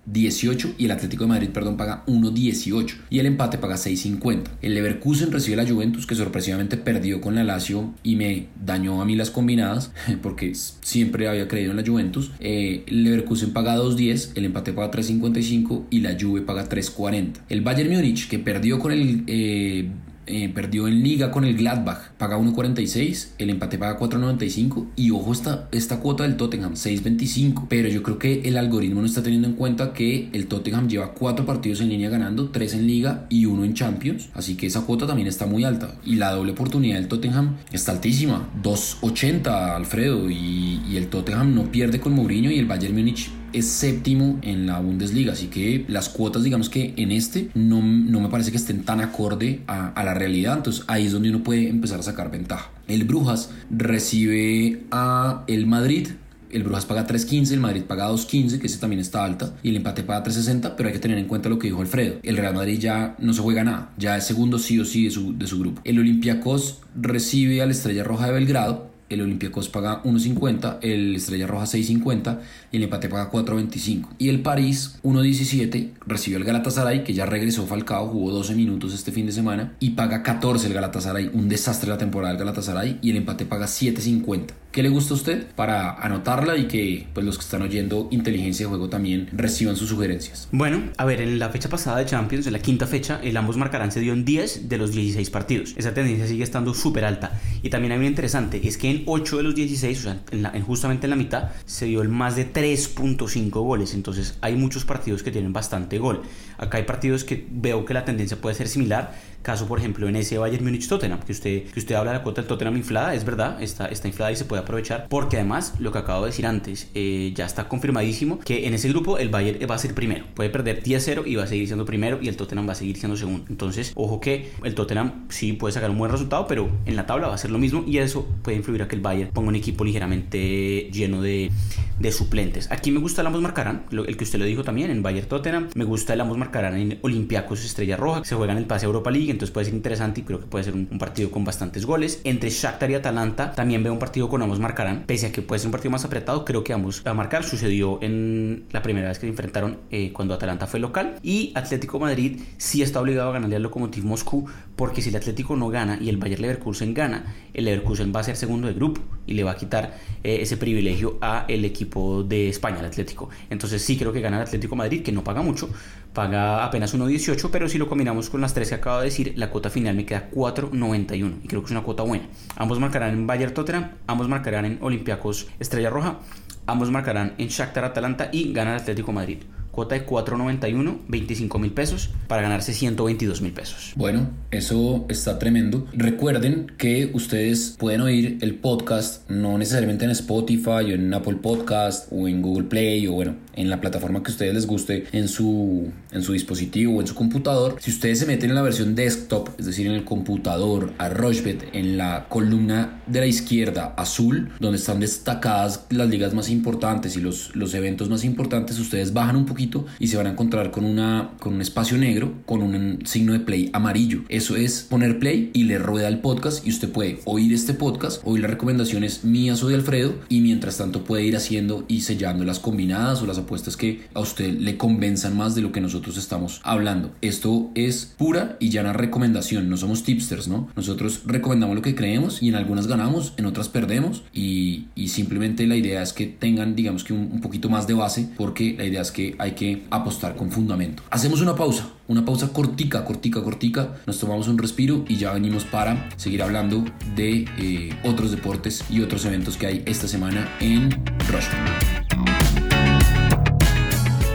18 0.06 0.74
y 0.78 0.86
el 0.86 0.90
Atlético 0.90 1.24
de 1.24 1.28
Madrid, 1.28 1.50
perdón, 1.50 1.76
paga 1.76 2.04
1.18 2.06 2.94
y 3.10 3.18
el 3.18 3.26
empate 3.26 3.58
paga 3.58 3.76
6.50. 3.76 4.44
El 4.60 4.74
Leverkusen 4.74 5.30
recibe 5.30 5.56
la 5.56 5.68
Juventus 5.68 6.06
que 6.06 6.14
sorpresivamente 6.14 6.76
perdió 6.76 7.20
con 7.20 7.34
la 7.34 7.44
Lazio 7.44 7.92
y 8.02 8.16
me 8.16 8.48
dañó 8.64 9.00
a 9.00 9.04
mí 9.04 9.14
las 9.14 9.30
combinadas 9.30 9.92
porque 10.22 10.54
siempre 10.54 11.28
había 11.28 11.48
creído 11.48 11.70
en 11.70 11.76
la 11.76 11.86
Juventus. 11.86 12.32
Eh, 12.40 12.84
el 12.86 13.04
Leverkusen 13.04 13.52
paga 13.52 13.76
2.10, 13.76 14.30
el 14.34 14.44
empate 14.46 14.72
paga 14.72 14.90
3.55 14.90 15.84
y 15.90 16.00
la 16.00 16.16
Juve 16.20 16.42
paga 16.42 16.68
3.40. 16.68 17.34
El 17.48 17.60
Bayern 17.60 17.90
Múnich 17.90 18.28
que 18.28 18.38
perdió 18.38 18.78
con 18.78 18.92
el 18.92 19.24
eh, 19.26 19.88
eh, 20.26 20.48
perdió 20.48 20.88
en 20.88 21.02
liga 21.02 21.30
con 21.30 21.44
el 21.44 21.56
Gladbach, 21.56 22.12
paga 22.18 22.38
1.46, 22.38 23.30
el 23.38 23.50
empate 23.50 23.78
paga 23.78 23.98
4.95 23.98 24.86
y 24.96 25.10
ojo 25.10 25.32
esta, 25.32 25.68
esta 25.72 26.00
cuota 26.00 26.22
del 26.24 26.36
Tottenham, 26.36 26.74
6.25, 26.74 27.66
pero 27.68 27.88
yo 27.88 28.02
creo 28.02 28.18
que 28.18 28.42
el 28.42 28.56
algoritmo 28.56 29.00
no 29.00 29.06
está 29.06 29.22
teniendo 29.22 29.48
en 29.48 29.54
cuenta 29.54 29.92
que 29.92 30.28
el 30.32 30.46
Tottenham 30.46 30.88
lleva 30.88 31.12
4 31.12 31.44
partidos 31.44 31.80
en 31.80 31.88
línea 31.88 32.08
ganando, 32.08 32.50
3 32.50 32.74
en 32.74 32.86
liga 32.86 33.26
y 33.28 33.46
1 33.46 33.64
en 33.64 33.74
Champions, 33.74 34.28
así 34.34 34.56
que 34.56 34.66
esa 34.66 34.82
cuota 34.82 35.06
también 35.06 35.28
está 35.28 35.46
muy 35.46 35.64
alta. 35.64 35.94
Y 36.04 36.16
la 36.16 36.30
doble 36.32 36.52
oportunidad 36.52 36.96
del 36.96 37.08
Tottenham 37.08 37.56
está 37.72 37.92
altísima, 37.92 38.48
2.80 38.62 39.74
Alfredo 39.74 40.30
y, 40.30 40.80
y 40.88 40.96
el 40.96 41.08
Tottenham 41.08 41.54
no 41.54 41.70
pierde 41.70 42.00
con 42.00 42.12
Mourinho 42.12 42.50
y 42.50 42.58
el 42.58 42.66
Bayern 42.66 42.94
Múnich 42.94 43.30
es 43.52 43.66
séptimo 43.66 44.38
en 44.42 44.66
la 44.66 44.80
Bundesliga, 44.80 45.32
así 45.32 45.48
que 45.48 45.84
las 45.88 46.08
cuotas, 46.08 46.42
digamos 46.42 46.68
que 46.68 46.94
en 46.96 47.12
este 47.12 47.50
no, 47.54 47.82
no 47.82 48.20
me 48.20 48.28
parece 48.28 48.50
que 48.50 48.56
estén 48.56 48.84
tan 48.84 49.00
acorde 49.00 49.62
a, 49.66 49.88
a, 49.88 50.04
la 50.04 50.14
realidad, 50.14 50.56
entonces 50.58 50.84
ahí 50.88 51.06
es 51.06 51.12
donde 51.12 51.30
uno 51.30 51.42
puede 51.42 51.68
empezar 51.68 52.00
a 52.00 52.02
sacar 52.02 52.30
ventaja. 52.30 52.70
El 52.88 53.04
Brujas 53.04 53.50
recibe 53.70 54.82
a 54.90 55.44
el 55.46 55.66
Madrid. 55.66 56.08
El 56.50 56.64
Brujas 56.64 56.84
paga 56.84 57.06
3.15, 57.06 57.52
el 57.52 57.60
Madrid 57.60 57.82
paga 57.84 58.10
2.15, 58.10 58.58
que 58.58 58.66
ese 58.66 58.78
también 58.78 59.00
está 59.00 59.24
alta, 59.24 59.54
y 59.62 59.70
el 59.70 59.76
empate 59.76 60.02
paga 60.02 60.22
3.60, 60.22 60.74
pero 60.76 60.88
hay 60.88 60.92
que 60.92 60.98
tener 60.98 61.16
en 61.16 61.26
cuenta 61.26 61.48
lo 61.48 61.58
que 61.58 61.68
dijo 61.68 61.80
Alfredo. 61.80 62.16
El 62.22 62.36
Real 62.36 62.54
Madrid 62.54 62.78
ya 62.78 63.16
no 63.18 63.32
se 63.32 63.40
juega 63.40 63.64
nada, 63.64 63.90
ya 63.96 64.18
es 64.18 64.26
segundo 64.26 64.58
sí 64.58 64.78
o 64.78 64.84
sí 64.84 65.04
de 65.04 65.10
su, 65.10 65.38
de 65.38 65.46
su 65.46 65.58
grupo. 65.58 65.80
El 65.84 65.98
Olympiacos 65.98 66.80
recibe 66.94 67.62
al 67.62 67.70
Estrella 67.70 68.04
Roja 68.04 68.26
de 68.26 68.32
Belgrado, 68.34 68.91
el 69.14 69.22
Olympiacos 69.22 69.68
paga 69.68 70.02
1.50, 70.02 70.78
el 70.82 71.16
Estrella 71.16 71.46
Roja 71.46 71.64
6.50 71.64 72.38
y 72.70 72.76
el 72.76 72.84
empate 72.84 73.08
paga 73.08 73.30
4.25. 73.30 74.08
Y 74.18 74.28
el 74.28 74.40
París 74.40 74.98
1.17 75.02 75.90
recibió 76.06 76.38
el 76.38 76.44
Galatasaray 76.44 77.04
que 77.04 77.14
ya 77.14 77.26
regresó 77.26 77.66
Falcao, 77.66 78.08
jugó 78.08 78.32
12 78.32 78.54
minutos 78.54 78.94
este 78.94 79.12
fin 79.12 79.26
de 79.26 79.32
semana 79.32 79.74
y 79.80 79.90
paga 79.90 80.22
14 80.22 80.66
el 80.66 80.74
Galatasaray, 80.74 81.30
un 81.32 81.48
desastre 81.48 81.90
la 81.90 81.98
temporada 81.98 82.32
del 82.32 82.40
Galatasaray 82.40 82.98
y 83.02 83.10
el 83.10 83.16
empate 83.16 83.44
paga 83.44 83.66
7.50. 83.66 84.52
¿Qué 84.72 84.82
le 84.82 84.88
gusta 84.88 85.12
a 85.12 85.16
usted? 85.18 85.46
Para 85.54 85.92
anotarla 86.00 86.56
y 86.56 86.66
que 86.66 87.06
pues 87.12 87.26
los 87.26 87.36
que 87.36 87.44
están 87.44 87.60
oyendo 87.60 88.08
inteligencia 88.10 88.64
de 88.64 88.70
juego 88.70 88.88
también 88.88 89.28
reciban 89.32 89.76
sus 89.76 89.90
sugerencias. 89.90 90.48
Bueno, 90.50 90.84
a 90.96 91.04
ver, 91.04 91.20
en 91.20 91.38
la 91.38 91.50
fecha 91.50 91.68
pasada 91.68 91.98
de 91.98 92.06
Champions, 92.06 92.46
en 92.46 92.54
la 92.54 92.58
quinta 92.58 92.86
fecha, 92.86 93.20
el 93.22 93.36
ambos 93.36 93.58
marcarán 93.58 93.92
se 93.92 94.00
dio 94.00 94.14
en 94.14 94.24
10 94.24 94.70
de 94.70 94.78
los 94.78 94.92
16 94.92 95.28
partidos. 95.28 95.74
Esa 95.76 95.92
tendencia 95.92 96.26
sigue 96.26 96.42
estando 96.42 96.72
súper 96.72 97.04
alta. 97.04 97.38
Y 97.62 97.68
también 97.68 97.92
un 97.92 98.04
interesante, 98.04 98.66
es 98.66 98.78
que 98.78 98.90
en 98.90 99.01
8 99.06 99.36
de 99.38 99.42
los 99.42 99.54
16, 99.54 99.98
o 99.98 100.02
sea, 100.02 100.20
en 100.30 100.62
justamente 100.62 101.06
en 101.06 101.10
la 101.10 101.16
mitad, 101.16 101.50
se 101.64 101.86
dio 101.86 102.02
el 102.02 102.08
más 102.08 102.36
de 102.36 102.52
3.5 102.52 103.50
goles. 103.50 103.94
Entonces 103.94 104.36
hay 104.40 104.56
muchos 104.56 104.84
partidos 104.84 105.22
que 105.22 105.30
tienen 105.30 105.52
bastante 105.52 105.98
gol. 105.98 106.22
Acá 106.58 106.78
hay 106.78 106.84
partidos 106.84 107.24
que 107.24 107.46
veo 107.50 107.84
que 107.84 107.94
la 107.94 108.04
tendencia 108.04 108.40
puede 108.40 108.54
ser 108.54 108.68
similar 108.68 109.14
Caso, 109.42 109.66
por 109.66 109.78
ejemplo, 109.78 110.08
en 110.08 110.16
ese 110.16 110.38
Bayern 110.38 110.64
Múnich 110.64 110.88
Tottenham, 110.88 111.20
que 111.20 111.32
usted, 111.32 111.64
que 111.64 111.80
usted 111.80 111.94
habla 111.94 112.12
de 112.12 112.18
la 112.18 112.22
cuota 112.22 112.40
del 112.40 112.48
Tottenham 112.48 112.76
inflada, 112.76 113.14
es 113.14 113.24
verdad, 113.24 113.60
está, 113.62 113.86
está 113.86 114.08
inflada 114.08 114.32
y 114.32 114.36
se 114.36 114.44
puede 114.44 114.62
aprovechar, 114.62 115.06
porque 115.08 115.36
además, 115.36 115.74
lo 115.78 115.90
que 115.90 115.98
acabo 115.98 116.22
de 116.22 116.28
decir 116.28 116.46
antes, 116.46 116.88
eh, 116.94 117.32
ya 117.34 117.44
está 117.44 117.68
confirmadísimo 117.68 118.38
que 118.38 118.66
en 118.66 118.74
ese 118.74 118.88
grupo 118.88 119.18
el 119.18 119.28
Bayern 119.28 119.58
va 119.68 119.74
a 119.74 119.78
ser 119.78 119.94
primero. 119.94 120.24
Puede 120.34 120.50
perder 120.50 120.82
10-0 120.82 121.26
y 121.26 121.34
va 121.34 121.44
a 121.44 121.46
seguir 121.46 121.66
siendo 121.66 121.84
primero 121.84 122.18
y 122.22 122.28
el 122.28 122.36
Tottenham 122.36 122.68
va 122.68 122.72
a 122.72 122.76
seguir 122.76 122.96
siendo 122.96 123.16
segundo. 123.16 123.44
Entonces, 123.48 123.92
ojo 123.96 124.20
que 124.20 124.52
el 124.62 124.74
Tottenham 124.74 125.26
sí 125.28 125.52
puede 125.54 125.72
sacar 125.72 125.90
un 125.90 125.98
buen 125.98 126.10
resultado, 126.10 126.46
pero 126.46 126.70
en 126.86 126.96
la 126.96 127.06
tabla 127.06 127.28
va 127.28 127.34
a 127.34 127.38
ser 127.38 127.50
lo 127.50 127.58
mismo 127.58 127.84
y 127.86 127.98
eso 127.98 128.26
puede 128.42 128.58
influir 128.58 128.82
a 128.82 128.88
que 128.88 128.96
el 128.96 129.02
Bayern 129.02 129.30
ponga 129.32 129.48
un 129.48 129.56
equipo 129.56 129.84
ligeramente 129.84 130.88
lleno 130.92 131.20
de, 131.20 131.50
de 131.98 132.12
suplentes. 132.12 132.70
Aquí 132.70 132.90
me 132.90 133.00
gusta 133.00 133.22
el 133.22 133.26
ambos 133.26 133.42
marcarán, 133.42 133.86
el 133.90 134.16
que 134.16 134.24
usted 134.24 134.38
lo 134.38 134.44
dijo 134.44 134.62
también 134.62 134.90
en 134.90 135.02
Bayern 135.02 135.28
Tottenham. 135.28 135.68
Me 135.74 135.84
gusta 135.84 136.14
el 136.14 136.20
ambos 136.20 136.38
marcarán 136.38 136.76
en 136.76 136.98
Olympiacos 137.02 137.64
Estrella 137.64 137.96
Roja, 137.96 138.24
se 138.24 138.34
juega 138.34 138.52
en 138.52 138.58
el 138.58 138.66
pase 138.66 138.86
Europa 138.86 139.10
League 139.10 139.31
entonces 139.32 139.52
puede 139.52 139.66
ser 139.66 139.74
interesante 139.74 140.20
y 140.20 140.24
creo 140.24 140.40
que 140.40 140.46
puede 140.46 140.64
ser 140.64 140.74
un, 140.74 140.86
partido 140.98 141.30
con 141.30 141.44
bastantes 141.44 141.84
goles. 141.84 142.20
Entre 142.24 142.50
Shakhtar 142.50 142.90
y 142.90 142.94
Atalanta 142.94 143.52
también 143.52 143.82
veo 143.82 143.92
un 143.92 143.98
partido 143.98 144.28
con 144.28 144.42
ambos 144.42 144.60
marcarán, 144.60 145.04
pese 145.06 145.26
a 145.26 145.32
que 145.32 145.42
puede 145.42 145.58
ser 145.58 145.68
un 145.68 145.72
partido 145.72 145.90
más 145.90 146.04
apretado, 146.04 146.44
creo 146.44 146.62
que 146.62 146.72
ambos 146.72 147.02
a 147.04 147.14
marcar. 147.14 147.44
Sucedió 147.44 147.98
en 148.02 148.64
la 148.70 148.82
primera 148.82 149.08
vez 149.08 149.18
que 149.18 149.26
se 149.26 149.30
enfrentaron 149.30 149.78
eh, 149.90 150.12
cuando 150.12 150.34
Atalanta 150.34 150.66
fue 150.66 150.80
local 150.80 151.16
y 151.22 151.52
Atlético 151.54 151.98
Madrid 151.98 152.40
sí 152.56 152.82
está 152.82 153.00
obligado 153.00 153.30
a 153.30 153.32
ganarle 153.32 153.56
al 153.56 153.62
Lokomotiv 153.62 154.04
Moscú 154.04 154.46
porque 154.76 155.02
si 155.02 155.10
el 155.10 155.16
Atlético 155.16 155.56
no 155.56 155.68
gana 155.68 155.98
y 156.00 156.08
el 156.08 156.16
Bayer 156.16 156.40
Leverkusen 156.40 156.94
gana, 156.94 157.34
el 157.54 157.64
Leverkusen 157.64 158.12
va 158.14 158.20
a 158.20 158.24
ser 158.24 158.36
segundo 158.36 158.68
de 158.68 158.74
grupo 158.74 159.00
y 159.26 159.34
le 159.34 159.44
va 159.44 159.52
a 159.52 159.56
quitar 159.56 159.96
eh, 160.22 160.38
ese 160.40 160.56
privilegio 160.56 161.18
a 161.20 161.44
el 161.48 161.64
equipo 161.64 162.22
de 162.22 162.48
España, 162.48 162.80
el 162.80 162.86
Atlético. 162.86 163.28
Entonces 163.50 163.82
sí 163.82 163.96
creo 163.96 164.12
que 164.12 164.20
gana 164.20 164.38
el 164.38 164.42
Atlético 164.42 164.76
Madrid, 164.76 165.02
que 165.02 165.12
no 165.12 165.22
paga 165.24 165.42
mucho, 165.42 165.68
paga 166.12 166.64
apenas 166.64 166.94
1.18, 166.94 167.48
pero 167.50 167.68
si 167.68 167.78
lo 167.78 167.88
combinamos 167.88 168.30
con 168.30 168.40
las 168.40 168.54
tres 168.54 168.68
que 168.68 168.74
acabo 168.74 168.98
de 168.98 169.06
decir, 169.06 169.32
la 169.36 169.50
cuota 169.50 169.70
final 169.70 169.94
me 169.94 170.04
queda 170.04 170.30
4.91 170.30 171.40
y 171.42 171.48
creo 171.48 171.62
que 171.62 171.66
es 171.66 171.70
una 171.70 171.82
cuota 171.82 172.02
buena. 172.02 172.26
Ambos 172.56 172.78
marcarán 172.78 173.14
en 173.14 173.26
Bayern 173.26 173.54
Tottenham, 173.54 173.92
ambos 174.06 174.28
marcarán 174.28 174.64
en 174.64 174.78
Olympiacos 174.82 175.48
Estrella 175.58 175.90
Roja, 175.90 176.18
ambos 176.66 176.90
marcarán 176.90 177.34
en 177.38 177.48
Shakhtar 177.48 177.84
Atalanta 177.84 178.28
y 178.32 178.52
gana 178.52 178.74
el 178.74 178.80
Atlético 178.80 179.12
Madrid 179.12 179.38
cuota 179.72 179.94
de 179.94 180.06
4.91, 180.06 180.98
25 181.08 181.58
mil 181.58 181.72
pesos 181.72 182.10
para 182.28 182.42
ganarse 182.42 182.72
122 182.74 183.40
mil 183.40 183.52
pesos. 183.52 183.92
Bueno, 183.96 184.30
eso 184.50 185.06
está 185.08 185.38
tremendo. 185.38 185.86
Recuerden 185.94 186.70
que 186.76 187.10
ustedes 187.14 187.74
pueden 187.78 188.02
oír 188.02 188.38
el 188.42 188.54
podcast 188.56 189.28
no 189.30 189.56
necesariamente 189.58 190.04
en 190.04 190.10
Spotify 190.10 190.70
o 190.70 190.88
en 190.90 191.12
Apple 191.12 191.36
Podcast 191.36 192.08
o 192.12 192.28
en 192.28 192.42
Google 192.42 192.64
Play 192.64 193.06
o 193.06 193.12
bueno, 193.12 193.36
en 193.54 193.70
la 193.70 193.80
plataforma 193.80 194.22
que 194.22 194.30
a 194.30 194.32
ustedes 194.34 194.54
les 194.54 194.66
guste 194.66 195.06
en 195.12 195.26
su, 195.26 195.90
en 196.12 196.22
su 196.22 196.34
dispositivo 196.34 196.96
o 196.96 197.00
en 197.00 197.06
su 197.06 197.14
computador. 197.14 197.76
Si 197.80 197.90
ustedes 197.90 198.18
se 198.18 198.26
meten 198.26 198.50
en 198.50 198.56
la 198.56 198.62
versión 198.62 198.94
desktop, 198.94 199.48
es 199.58 199.64
decir, 199.64 199.86
en 199.86 199.94
el 199.94 200.04
computador, 200.04 200.92
a 200.98 201.08
Rochbet, 201.08 201.70
en 201.72 201.96
la 201.96 202.26
columna 202.28 203.02
de 203.06 203.20
la 203.20 203.26
izquierda 203.26 203.94
azul, 203.96 204.50
donde 204.60 204.76
están 204.76 205.00
destacadas 205.00 205.86
las 205.88 206.08
ligas 206.08 206.34
más 206.34 206.50
importantes 206.50 207.16
y 207.16 207.20
los, 207.20 207.56
los 207.56 207.72
eventos 207.72 208.10
más 208.10 208.24
importantes, 208.24 208.78
ustedes 208.78 209.14
bajan 209.14 209.36
un 209.36 209.46
poquito 209.46 209.61
poquito 209.62 209.86
y 209.98 210.08
se 210.08 210.16
van 210.16 210.26
a 210.26 210.30
encontrar 210.30 210.70
con, 210.70 210.84
una, 210.84 211.32
con 211.38 211.54
un 211.54 211.60
espacio 211.60 211.96
negro 211.98 212.32
con 212.46 212.62
un 212.62 213.00
signo 213.04 213.32
de 213.32 213.40
play 213.40 213.70
amarillo. 213.72 214.22
Eso 214.28 214.56
es 214.56 214.86
poner 214.88 215.18
play 215.18 215.50
y 215.52 215.64
le 215.64 215.78
rueda 215.78 216.08
el 216.08 216.18
podcast 216.18 216.66
y 216.66 216.70
usted 216.70 216.90
puede 216.90 217.20
oír 217.24 217.52
este 217.52 217.74
podcast, 217.74 218.20
oír 218.24 218.42
las 218.42 218.50
recomendaciones 218.50 219.24
mías 219.24 219.62
o 219.62 219.68
de 219.68 219.74
Alfredo 219.74 220.14
y 220.28 220.40
mientras 220.40 220.78
tanto 220.78 221.04
puede 221.04 221.24
ir 221.24 221.36
haciendo 221.36 221.84
y 221.88 222.02
sellando 222.02 222.44
las 222.44 222.58
combinadas 222.58 223.22
o 223.22 223.26
las 223.26 223.38
apuestas 223.38 223.76
que 223.76 224.02
a 224.14 224.20
usted 224.20 224.58
le 224.58 224.76
convenzan 224.76 225.36
más 225.36 225.54
de 225.54 225.62
lo 225.62 225.72
que 225.72 225.80
nosotros 225.80 226.16
estamos 226.16 226.60
hablando. 226.64 227.12
Esto 227.20 227.70
es 227.74 228.12
pura 228.18 228.56
y 228.58 228.70
llana 228.70 228.92
recomendación, 228.92 229.68
no 229.68 229.76
somos 229.76 230.02
tipsters, 230.02 230.48
¿no? 230.48 230.68
Nosotros 230.76 231.22
recomendamos 231.26 231.76
lo 231.76 231.82
que 231.82 231.94
creemos 231.94 232.42
y 232.42 232.48
en 232.48 232.54
algunas 232.56 232.86
ganamos, 232.86 233.34
en 233.36 233.46
otras 233.46 233.68
perdemos 233.68 234.22
y, 234.32 234.86
simplemente 235.12 235.66
la 235.66 235.76
idea 235.76 236.00
es 236.00 236.14
que 236.14 236.26
tengan, 236.26 236.74
digamos 236.74 237.04
que 237.04 237.12
un, 237.12 237.42
poquito 237.42 237.68
más 237.68 237.86
de 237.86 237.92
base 237.92 238.30
porque 238.38 238.74
la 238.78 238.86
idea 238.86 239.02
es 239.02 239.10
que 239.10 239.34
que 239.54 239.84
apostar 239.90 240.36
con 240.36 240.50
fundamento. 240.50 241.02
Hacemos 241.10 241.40
una 241.40 241.54
pausa, 241.54 241.88
una 242.08 242.24
pausa 242.24 242.52
cortica, 242.52 243.04
cortica, 243.04 243.42
cortica, 243.42 243.96
nos 244.06 244.18
tomamos 244.18 244.48
un 244.48 244.58
respiro 244.58 245.04
y 245.08 245.16
ya 245.16 245.32
venimos 245.32 245.64
para 245.64 246.10
seguir 246.16 246.42
hablando 246.42 246.84
de 247.14 247.46
eh, 247.58 247.96
otros 248.04 248.30
deportes 248.30 248.84
y 248.90 249.00
otros 249.00 249.24
eventos 249.24 249.56
que 249.56 249.66
hay 249.66 249.82
esta 249.86 250.08
semana 250.08 250.48
en 250.60 250.90
Rushmore. 251.30 252.02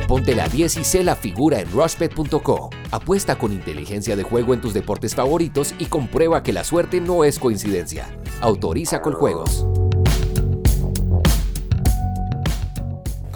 Ponte 0.08 0.36
la 0.36 0.48
10 0.48 0.78
y 0.78 0.84
sé 0.86 1.04
la 1.04 1.18
figura 1.18 1.60
en 1.60 1.70
rushbet.co. 1.70 2.70
Apuesta 2.92 3.38
con 3.38 3.52
inteligencia 3.52 4.16
de 4.16 4.24
juego 4.24 4.54
en 4.54 4.62
tus 4.62 4.74
deportes 4.74 5.14
favoritos 5.14 5.76
y 5.80 5.86
comprueba 5.86 6.44
que 6.44 6.54
la 6.54 6.64
suerte 6.64 7.02
no 7.02 7.26
es 7.26 7.40
coincidencia. 7.40 8.08
Autoriza 8.40 9.02
con 9.02 9.14
juegos. 9.14 9.68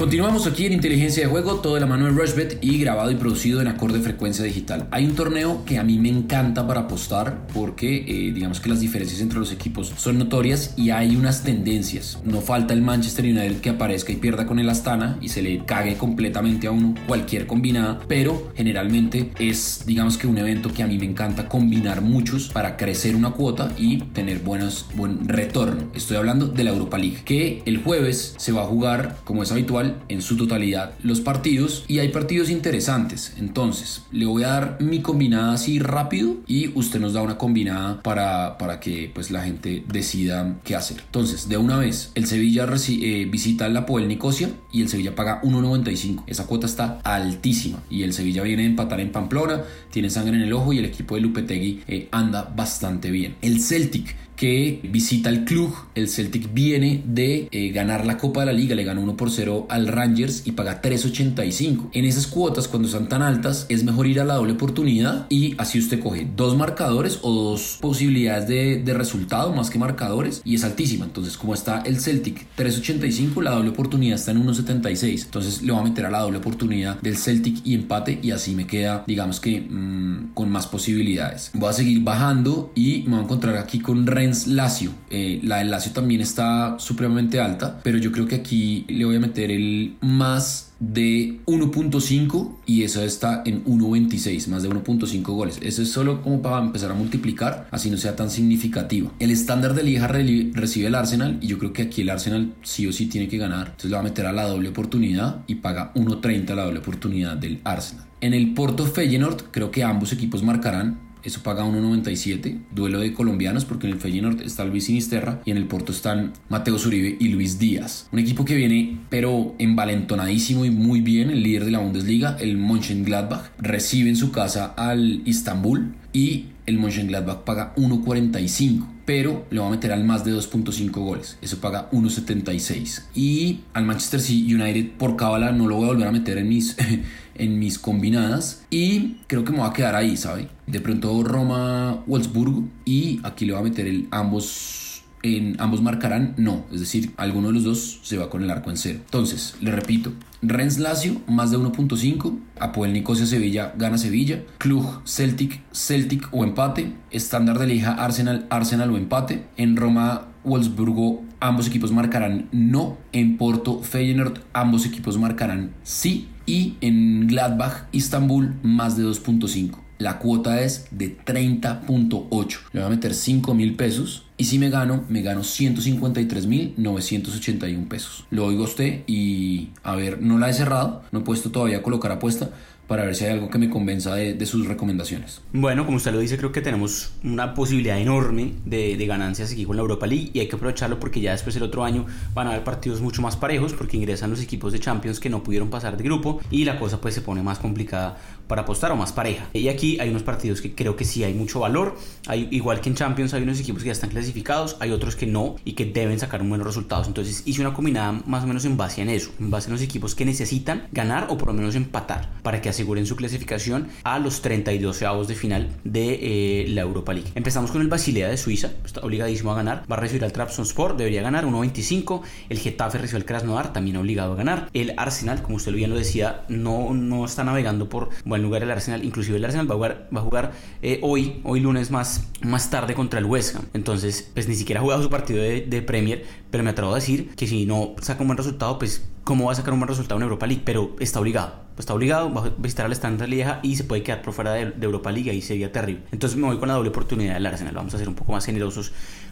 Continuamos 0.01 0.47
aquí 0.47 0.65
en 0.65 0.73
Inteligencia 0.73 1.21
de 1.21 1.29
Juego, 1.29 1.57
todo 1.57 1.75
de 1.75 1.79
la 1.79 1.85
mano 1.85 2.05
de 2.05 2.11
Rushbet 2.11 2.57
y 2.59 2.79
grabado 2.79 3.11
y 3.11 3.15
producido 3.15 3.61
en 3.61 3.67
acorde 3.67 3.99
frecuencia 3.99 4.43
digital. 4.43 4.87
Hay 4.89 5.05
un 5.05 5.13
torneo 5.13 5.63
que 5.63 5.77
a 5.77 5.83
mí 5.83 5.99
me 5.99 6.09
encanta 6.09 6.65
para 6.65 6.81
apostar 6.81 7.45
porque 7.53 7.97
eh, 8.07 8.31
digamos 8.33 8.59
que 8.59 8.69
las 8.69 8.79
diferencias 8.79 9.21
entre 9.21 9.37
los 9.37 9.51
equipos 9.51 9.93
son 9.97 10.17
notorias 10.17 10.73
y 10.75 10.89
hay 10.89 11.15
unas 11.15 11.43
tendencias. 11.43 12.17
No 12.25 12.41
falta 12.41 12.73
el 12.73 12.81
Manchester 12.81 13.25
United 13.25 13.61
que 13.61 13.69
aparezca 13.69 14.11
y 14.11 14.15
pierda 14.15 14.47
con 14.47 14.57
el 14.57 14.71
Astana 14.71 15.19
y 15.21 15.29
se 15.29 15.43
le 15.43 15.63
cague 15.65 15.93
completamente 15.97 16.65
a 16.65 16.71
uno 16.71 16.95
cualquier 17.05 17.45
combinada, 17.45 17.99
pero 18.07 18.51
generalmente 18.55 19.29
es 19.37 19.83
digamos 19.85 20.17
que 20.17 20.25
un 20.25 20.39
evento 20.39 20.73
que 20.73 20.81
a 20.81 20.87
mí 20.87 20.97
me 20.97 21.05
encanta 21.05 21.47
combinar 21.47 22.01
muchos 22.01 22.47
para 22.47 22.75
crecer 22.75 23.15
una 23.15 23.33
cuota 23.33 23.71
y 23.77 23.97
tener 23.97 24.39
buenos, 24.39 24.87
buen 24.95 25.27
retorno. 25.27 25.91
Estoy 25.93 26.17
hablando 26.17 26.47
de 26.47 26.63
la 26.63 26.71
Europa 26.71 26.97
League, 26.97 27.19
que 27.23 27.61
el 27.67 27.83
jueves 27.83 28.33
se 28.39 28.51
va 28.51 28.63
a 28.63 28.65
jugar 28.65 29.17
como 29.25 29.43
es 29.43 29.51
habitual 29.51 29.90
en 30.09 30.21
su 30.21 30.37
totalidad 30.37 30.93
los 31.03 31.21
partidos 31.21 31.85
y 31.87 31.99
hay 31.99 32.09
partidos 32.09 32.49
interesantes. 32.49 33.33
Entonces, 33.37 34.03
le 34.11 34.25
voy 34.25 34.43
a 34.43 34.47
dar 34.47 34.77
mi 34.79 35.01
combinada 35.01 35.53
así 35.53 35.79
rápido 35.79 36.37
y 36.47 36.77
usted 36.77 36.99
nos 36.99 37.13
da 37.13 37.21
una 37.21 37.37
combinada 37.37 38.01
para, 38.01 38.57
para 38.57 38.79
que 38.79 39.11
pues 39.13 39.31
la 39.31 39.43
gente 39.43 39.83
decida 39.87 40.57
qué 40.63 40.75
hacer. 40.75 41.01
Entonces, 41.05 41.49
de 41.49 41.57
una 41.57 41.77
vez, 41.77 42.11
el 42.15 42.25
Sevilla 42.25 42.67
eh, 42.87 43.27
visita 43.29 43.69
la 43.69 43.85
Poel 43.85 44.07
Nicosia 44.07 44.49
y 44.71 44.81
el 44.81 44.89
Sevilla 44.89 45.15
paga 45.15 45.41
1.95. 45.41 46.23
Esa 46.27 46.47
cuota 46.47 46.65
está 46.65 46.99
altísima 47.03 47.83
y 47.89 48.03
el 48.03 48.13
Sevilla 48.13 48.43
viene 48.43 48.63
a 48.63 48.65
empatar 48.65 48.99
en 48.99 49.11
Pamplona, 49.11 49.61
tiene 49.91 50.09
sangre 50.09 50.35
en 50.35 50.43
el 50.43 50.53
ojo 50.53 50.73
y 50.73 50.79
el 50.79 50.85
equipo 50.85 51.15
de 51.15 51.21
Lupetegui 51.21 51.83
eh, 51.87 52.07
anda 52.11 52.51
bastante 52.55 53.11
bien. 53.11 53.35
El 53.41 53.61
Celtic 53.61 54.15
que 54.41 54.79
visita 54.81 55.29
el 55.29 55.45
club. 55.45 55.71
El 55.93 56.09
Celtic 56.09 56.51
viene 56.51 57.03
de 57.05 57.47
eh, 57.51 57.69
ganar 57.69 58.07
la 58.07 58.17
Copa 58.17 58.39
de 58.39 58.47
la 58.47 58.53
Liga, 58.53 58.73
le 58.75 58.83
ganó 58.83 59.01
1 59.01 59.15
por 59.15 59.29
0 59.29 59.67
al 59.69 59.87
Rangers 59.87 60.47
y 60.47 60.53
paga 60.53 60.81
3.85. 60.81 61.89
En 61.93 62.05
esas 62.05 62.25
cuotas, 62.25 62.67
cuando 62.67 62.87
están 62.87 63.07
tan 63.07 63.21
altas, 63.21 63.67
es 63.69 63.83
mejor 63.83 64.07
ir 64.07 64.19
a 64.19 64.25
la 64.25 64.33
doble 64.33 64.53
oportunidad 64.53 65.27
y 65.29 65.53
así 65.59 65.77
usted 65.77 65.99
coge 65.99 66.27
dos 66.35 66.57
marcadores 66.57 67.19
o 67.21 67.31
dos 67.31 67.77
posibilidades 67.81 68.47
de, 68.47 68.81
de 68.81 68.93
resultado 68.95 69.53
más 69.53 69.69
que 69.69 69.77
marcadores 69.77 70.41
y 70.43 70.55
es 70.55 70.63
altísima. 70.63 71.05
Entonces, 71.05 71.37
como 71.37 71.53
está 71.53 71.83
el 71.85 71.99
Celtic 71.99 72.47
3.85, 72.57 73.43
la 73.43 73.51
doble 73.51 73.69
oportunidad 73.69 74.15
está 74.15 74.31
en 74.31 74.43
1.76. 74.43 75.25
Entonces, 75.25 75.61
le 75.61 75.71
voy 75.71 75.81
a 75.81 75.83
meter 75.83 76.07
a 76.07 76.09
la 76.09 76.21
doble 76.21 76.39
oportunidad 76.39 76.99
del 76.99 77.15
Celtic 77.15 77.59
y 77.63 77.75
empate 77.75 78.17
y 78.23 78.31
así 78.31 78.55
me 78.55 78.65
queda, 78.65 79.03
digamos 79.05 79.39
que 79.39 79.61
mm, 79.61 80.33
con 80.33 80.49
más 80.49 80.65
posibilidades. 80.65 81.51
Voy 81.53 81.69
a 81.69 81.73
seguir 81.73 82.01
bajando 82.01 82.71
y 82.73 83.03
me 83.03 83.11
voy 83.11 83.19
a 83.19 83.23
encontrar 83.25 83.57
aquí 83.57 83.77
con 83.77 84.07
Ren 84.07 84.30
Lazio. 84.47 84.91
Eh, 85.09 85.39
la 85.43 85.57
del 85.57 85.71
Lazio 85.71 85.91
también 85.91 86.21
está 86.21 86.77
supremamente 86.79 87.39
alta, 87.39 87.79
pero 87.83 87.97
yo 87.97 88.11
creo 88.11 88.27
que 88.27 88.35
aquí 88.35 88.85
le 88.87 89.05
voy 89.05 89.15
a 89.15 89.19
meter 89.19 89.51
el 89.51 89.95
más 90.01 90.71
de 90.79 91.39
1.5 91.45 92.55
y 92.65 92.83
eso 92.83 93.03
está 93.03 93.43
en 93.45 93.63
1.26, 93.65 94.47
más 94.47 94.63
de 94.63 94.69
1.5 94.69 95.21
goles. 95.23 95.59
Eso 95.61 95.83
es 95.83 95.91
solo 95.91 96.21
como 96.21 96.41
para 96.41 96.59
empezar 96.59 96.91
a 96.91 96.95
multiplicar, 96.95 97.67
así 97.71 97.89
no 97.89 97.97
sea 97.97 98.15
tan 98.15 98.29
significativa. 98.29 99.11
El 99.19 99.31
estándar 99.31 99.75
de 99.75 99.83
Liga 99.83 100.07
recibe 100.07 100.87
el 100.87 100.95
Arsenal 100.95 101.37
y 101.39 101.47
yo 101.47 101.59
creo 101.59 101.71
que 101.71 101.83
aquí 101.83 102.01
el 102.01 102.09
Arsenal 102.09 102.53
sí 102.63 102.87
o 102.87 102.91
sí 102.91 103.05
tiene 103.05 103.27
que 103.27 103.37
ganar. 103.37 103.67
Entonces 103.67 103.91
le 103.91 103.95
va 103.95 104.01
a 104.01 104.03
meter 104.03 104.25
a 104.25 104.33
la 104.33 104.47
doble 104.47 104.69
oportunidad 104.69 105.43
y 105.47 105.55
paga 105.55 105.93
1.30 105.93 106.55
la 106.55 106.63
doble 106.63 106.79
oportunidad 106.79 107.37
del 107.37 107.61
Arsenal. 107.63 108.05
En 108.19 108.33
el 108.33 108.53
Porto 108.53 108.85
Feyenoord 108.85 109.51
creo 109.51 109.71
que 109.71 109.83
ambos 109.83 110.13
equipos 110.13 110.43
marcarán 110.43 111.10
eso 111.23 111.41
paga 111.43 111.65
1.97. 111.65 112.59
Duelo 112.73 112.99
de 112.99 113.13
colombianos 113.13 113.65
porque 113.65 113.87
en 113.87 113.93
el 113.93 113.99
Feyenoord 113.99 114.41
está 114.41 114.65
Luis 114.65 114.85
Sinisterra 114.85 115.41
y 115.45 115.51
en 115.51 115.57
el 115.57 115.65
Porto 115.65 115.91
están 115.91 116.33
Mateo 116.49 116.77
Zuribe 116.77 117.17
y 117.19 117.29
Luis 117.29 117.59
Díaz. 117.59 118.07
Un 118.11 118.19
equipo 118.19 118.45
que 118.45 118.55
viene 118.55 118.99
pero 119.09 119.55
envalentonadísimo 119.59 120.65
y 120.65 120.69
muy 120.69 121.01
bien, 121.01 121.29
el 121.29 121.43
líder 121.43 121.65
de 121.65 121.71
la 121.71 121.79
Bundesliga, 121.79 122.37
el 122.39 122.57
Mönchengladbach, 122.57 123.51
recibe 123.59 124.09
en 124.09 124.15
su 124.15 124.31
casa 124.31 124.73
al 124.77 125.21
Istanbul 125.25 125.93
y 126.13 126.47
el 126.65 126.79
Mönchengladbach 126.79 127.43
paga 127.43 127.73
1.45 127.75 129.00
pero 129.05 129.45
le 129.49 129.59
va 129.59 129.67
a 129.67 129.71
meter 129.71 129.91
al 129.91 130.03
más 130.03 130.23
de 130.23 130.33
2.5 130.33 130.91
goles. 130.91 131.37
Eso 131.41 131.59
paga 131.59 131.89
1.76. 131.91 133.03
Y 133.15 133.61
al 133.73 133.85
Manchester 133.85 134.19
City 134.19 134.53
United 134.53 134.91
por 134.97 135.15
cábala 135.15 135.51
no 135.51 135.67
lo 135.67 135.77
voy 135.77 135.85
a 135.85 135.87
volver 135.87 136.07
a 136.07 136.11
meter 136.11 136.37
en 136.37 136.49
mis, 136.49 136.77
en 137.35 137.59
mis 137.59 137.79
combinadas. 137.79 138.63
Y 138.69 139.17
creo 139.27 139.43
que 139.43 139.51
me 139.51 139.59
va 139.59 139.67
a 139.67 139.73
quedar 139.73 139.95
ahí, 139.95 140.17
¿sabe? 140.17 140.49
De 140.67 140.81
pronto 140.81 141.23
Roma, 141.23 142.03
Wolfsburgo. 142.05 142.67
Y 142.85 143.19
aquí 143.23 143.45
le 143.45 143.53
va 143.53 143.59
a 143.59 143.63
meter 143.63 143.87
el 143.87 144.07
ambos 144.11 144.90
en 145.23 145.55
ambos 145.59 145.81
marcarán 145.81 146.33
no, 146.37 146.65
es 146.71 146.79
decir, 146.79 147.13
alguno 147.17 147.47
de 147.49 147.53
los 147.53 147.63
dos 147.63 147.99
se 148.03 148.17
va 148.17 148.29
con 148.29 148.43
el 148.43 148.49
arco 148.49 148.69
en 148.69 148.77
cero. 148.77 148.99
Entonces, 149.03 149.55
le 149.61 149.71
repito, 149.71 150.13
Rennes 150.41 150.79
Lazio 150.79 151.21
más 151.27 151.51
de 151.51 151.57
1.5, 151.57 152.39
Apoel 152.59 152.93
Nicosia 152.93 153.25
Sevilla 153.25 153.73
gana 153.77 153.97
Sevilla, 153.97 154.41
Cluj 154.57 155.01
Celtic 155.05 155.61
Celtic 155.71 156.27
o 156.31 156.43
empate, 156.43 156.93
estándar 157.11 157.59
de 157.59 157.67
Liga 157.67 157.93
Arsenal 157.93 158.47
Arsenal 158.49 158.91
o 158.91 158.97
empate, 158.97 159.45
en 159.57 159.77
Roma 159.77 160.27
Wolfsburgo 160.43 161.23
ambos 161.39 161.67
equipos 161.67 161.91
marcarán 161.91 162.47
no, 162.51 162.97
en 163.11 163.37
Porto 163.37 163.81
Feyenoord 163.81 164.39
ambos 164.53 164.85
equipos 164.85 165.17
marcarán 165.17 165.71
sí 165.83 166.29
y 166.45 166.75
en 166.81 167.27
Gladbach 167.27 167.87
Istanbul 167.91 168.55
más 168.63 168.97
de 168.97 169.03
2.5. 169.03 169.80
La 170.01 170.17
cuota 170.17 170.61
es 170.61 170.87
de 170.89 171.15
30.8. 171.15 172.57
Le 172.73 172.79
voy 172.79 172.87
a 172.87 172.89
meter 172.89 173.13
5 173.13 173.53
mil 173.53 173.75
pesos 173.75 174.25
y 174.35 174.45
si 174.45 174.57
me 174.57 174.71
gano, 174.71 175.03
me 175.09 175.21
gano 175.21 175.41
153.981 175.41 177.87
pesos. 177.87 178.25
Lo 178.31 178.47
oigo 178.47 178.63
usted 178.63 179.03
y 179.05 179.69
a 179.83 179.95
ver, 179.95 180.19
no 180.19 180.39
la 180.39 180.49
he 180.49 180.53
cerrado, 180.53 181.03
no 181.11 181.19
he 181.19 181.21
puesto 181.21 181.51
todavía 181.51 181.77
a 181.77 181.83
colocar 181.83 182.11
apuesta 182.11 182.49
para 182.91 183.05
ver 183.05 183.15
si 183.15 183.23
hay 183.23 183.31
algo 183.31 183.49
que 183.49 183.57
me 183.57 183.69
convenza 183.69 184.15
de, 184.15 184.45
sus 184.45 184.67
recomendaciones. 184.67 185.39
Bueno, 185.53 185.85
como 185.85 185.95
usted 185.95 186.11
lo 186.11 186.19
dice, 186.19 186.37
creo 186.37 186.51
que 186.51 186.59
tenemos 186.59 187.13
una 187.23 187.53
posibilidad 187.53 187.97
enorme 187.97 188.55
de, 188.65 188.97
de, 188.97 189.05
ganancias 189.05 189.53
aquí 189.53 189.63
con 189.63 189.77
la 189.77 189.81
Europa 189.81 190.07
League 190.07 190.31
y 190.33 190.39
hay 190.39 190.49
que 190.49 190.57
aprovecharlo 190.57 190.99
porque 190.99 191.21
ya 191.21 191.31
después 191.31 191.55
el 191.55 191.63
otro 191.63 191.85
año 191.85 192.05
van 192.33 192.47
a 192.47 192.49
haber 192.49 192.65
partidos 192.65 192.99
mucho 192.99 193.21
más 193.21 193.37
parejos 193.37 193.71
porque 193.71 193.95
ingresan 193.95 194.29
los 194.29 194.41
equipos 194.41 194.73
de 194.73 194.79
Champions 194.79 195.21
que 195.21 195.29
no 195.29 195.41
pudieron 195.41 195.69
pasar 195.69 195.95
de 195.95 196.03
grupo 196.03 196.41
y 196.51 196.65
la 196.65 196.79
cosa 196.79 196.99
pues 196.99 197.13
se 197.13 197.21
pone 197.21 197.41
más 197.41 197.59
complicada 197.59 198.17
para 198.51 198.63
apostar 198.63 198.91
o 198.91 198.97
más 198.97 199.13
pareja. 199.13 199.47
Y 199.53 199.69
aquí 199.69 199.97
hay 200.01 200.09
unos 200.09 200.23
partidos 200.23 200.59
que 200.59 200.75
creo 200.75 200.97
que 200.97 201.05
sí 201.05 201.23
hay 201.23 201.33
mucho 201.33 201.61
valor. 201.61 201.95
Hay, 202.27 202.49
igual 202.51 202.81
que 202.81 202.89
en 202.89 202.95
Champions 202.95 203.33
hay 203.33 203.43
unos 203.43 203.61
equipos 203.61 203.81
que 203.81 203.87
ya 203.87 203.93
están 203.93 204.09
clasificados, 204.09 204.75
hay 204.81 204.91
otros 204.91 205.15
que 205.15 205.25
no 205.25 205.55
y 205.63 205.71
que 205.71 205.85
deben 205.85 206.19
sacar 206.19 206.43
buenos 206.43 206.67
resultados. 206.67 207.07
Entonces 207.07 207.43
hice 207.45 207.61
una 207.61 207.73
combinada 207.73 208.11
más 208.25 208.43
o 208.43 208.47
menos 208.47 208.65
en 208.65 208.75
base 208.75 209.01
en 209.03 209.09
eso, 209.09 209.31
en 209.39 209.51
base 209.51 209.69
en 209.69 209.71
los 209.71 209.81
equipos 209.81 210.15
que 210.15 210.25
necesitan 210.25 210.89
ganar 210.91 211.27
o 211.29 211.37
por 211.37 211.47
lo 211.47 211.53
menos 211.53 211.75
empatar 211.75 212.29
para 212.43 212.61
que 212.61 212.67
aseguren 212.67 213.05
su 213.05 213.15
clasificación 213.15 213.87
a 214.03 214.19
los 214.19 214.41
32 214.41 215.01
avos 215.03 215.29
de 215.29 215.35
final 215.35 215.69
de 215.85 216.19
eh, 216.21 216.65
la 216.67 216.81
Europa 216.81 217.13
League. 217.13 217.29
Empezamos 217.35 217.71
con 217.71 217.79
el 217.79 217.87
Basilea 217.87 218.27
de 218.27 218.35
Suiza, 218.35 218.71
está 218.83 218.99
obligadísimo 218.99 219.53
a 219.53 219.55
ganar, 219.55 219.85
va 219.89 219.95
a 219.95 219.99
recibir 220.01 220.25
al 220.25 220.33
Trabzonspor, 220.33 220.97
debería 220.97 221.21
ganar 221.21 221.45
1.25, 221.45 222.21
el 222.49 222.59
Getafe 222.59 222.97
recibe 222.97 223.19
al 223.19 223.25
Krasnodar, 223.25 223.71
también 223.71 223.95
obligado 223.95 224.33
a 224.33 224.35
ganar, 224.35 224.69
el 224.73 224.93
Arsenal, 224.97 225.41
como 225.41 225.55
usted 225.55 225.71
bien 225.71 225.89
lo 225.89 225.95
decía, 225.95 226.43
no, 226.49 226.93
no 226.93 227.23
está 227.23 227.45
navegando 227.45 227.87
por, 227.87 228.09
bueno, 228.25 228.40
lugar 228.41 228.63
el 228.63 228.71
Arsenal. 228.71 229.03
Inclusive 229.03 229.37
el 229.37 229.45
Arsenal 229.45 229.69
va 229.69 229.73
a 229.73 229.77
jugar, 229.77 230.09
va 230.15 230.19
a 230.21 230.23
jugar 230.23 230.51
eh, 230.81 230.99
hoy, 231.03 231.41
hoy 231.43 231.59
lunes 231.59 231.91
más, 231.91 232.29
más 232.41 232.69
tarde 232.69 232.93
contra 232.93 233.19
el 233.19 233.25
West. 233.25 233.57
Entonces, 233.73 234.29
pues 234.33 234.47
ni 234.47 234.55
siquiera 234.55 234.79
ha 234.79 234.83
jugado 234.83 235.01
su 235.03 235.09
partido 235.09 235.41
de, 235.41 235.81
Premier, 235.81 236.25
pero 236.49 236.63
me 236.63 236.69
atrevo 236.69 236.91
a 236.91 236.95
decir 236.95 237.29
que 237.35 237.47
si 237.47 237.65
no 237.65 237.95
saca 238.01 238.21
un 238.21 238.27
buen 238.27 238.37
resultado, 238.37 238.77
pues 238.77 239.09
cómo 239.23 239.45
va 239.45 239.53
a 239.53 239.55
sacar 239.55 239.73
un 239.73 239.79
buen 239.79 239.89
resultado 239.89 240.17
en 240.17 240.23
Europa 240.23 240.47
League, 240.47 240.61
pero 240.65 240.95
está 240.99 241.19
obligado. 241.19 241.61
Está 241.77 241.93
obligado, 241.93 242.31
va 242.31 242.45
a 242.45 242.49
visitar 242.57 242.85
al 242.85 242.91
Standard 242.91 243.29
Lieja 243.29 243.59
y 243.63 243.75
se 243.75 243.83
puede 243.83 244.03
quedar 244.03 244.21
por 244.21 244.33
fuera 244.33 244.53
de, 244.53 244.73
Europa 244.81 245.11
League 245.11 245.33
y 245.33 245.41
sería 245.41 245.71
terrible. 245.71 246.03
Entonces 246.11 246.37
me 246.37 246.45
voy 246.45 246.57
con 246.59 246.67
la 246.67 246.75
doble 246.75 246.89
oportunidad 246.89 247.33
del 247.33 247.45
Arsenal. 247.45 247.73
Vamos 247.73 247.93
a 247.93 247.97
ser 247.97 248.07
un 248.07 248.15
poco 248.15 248.33
más 248.33 248.45
generosos 248.45 248.91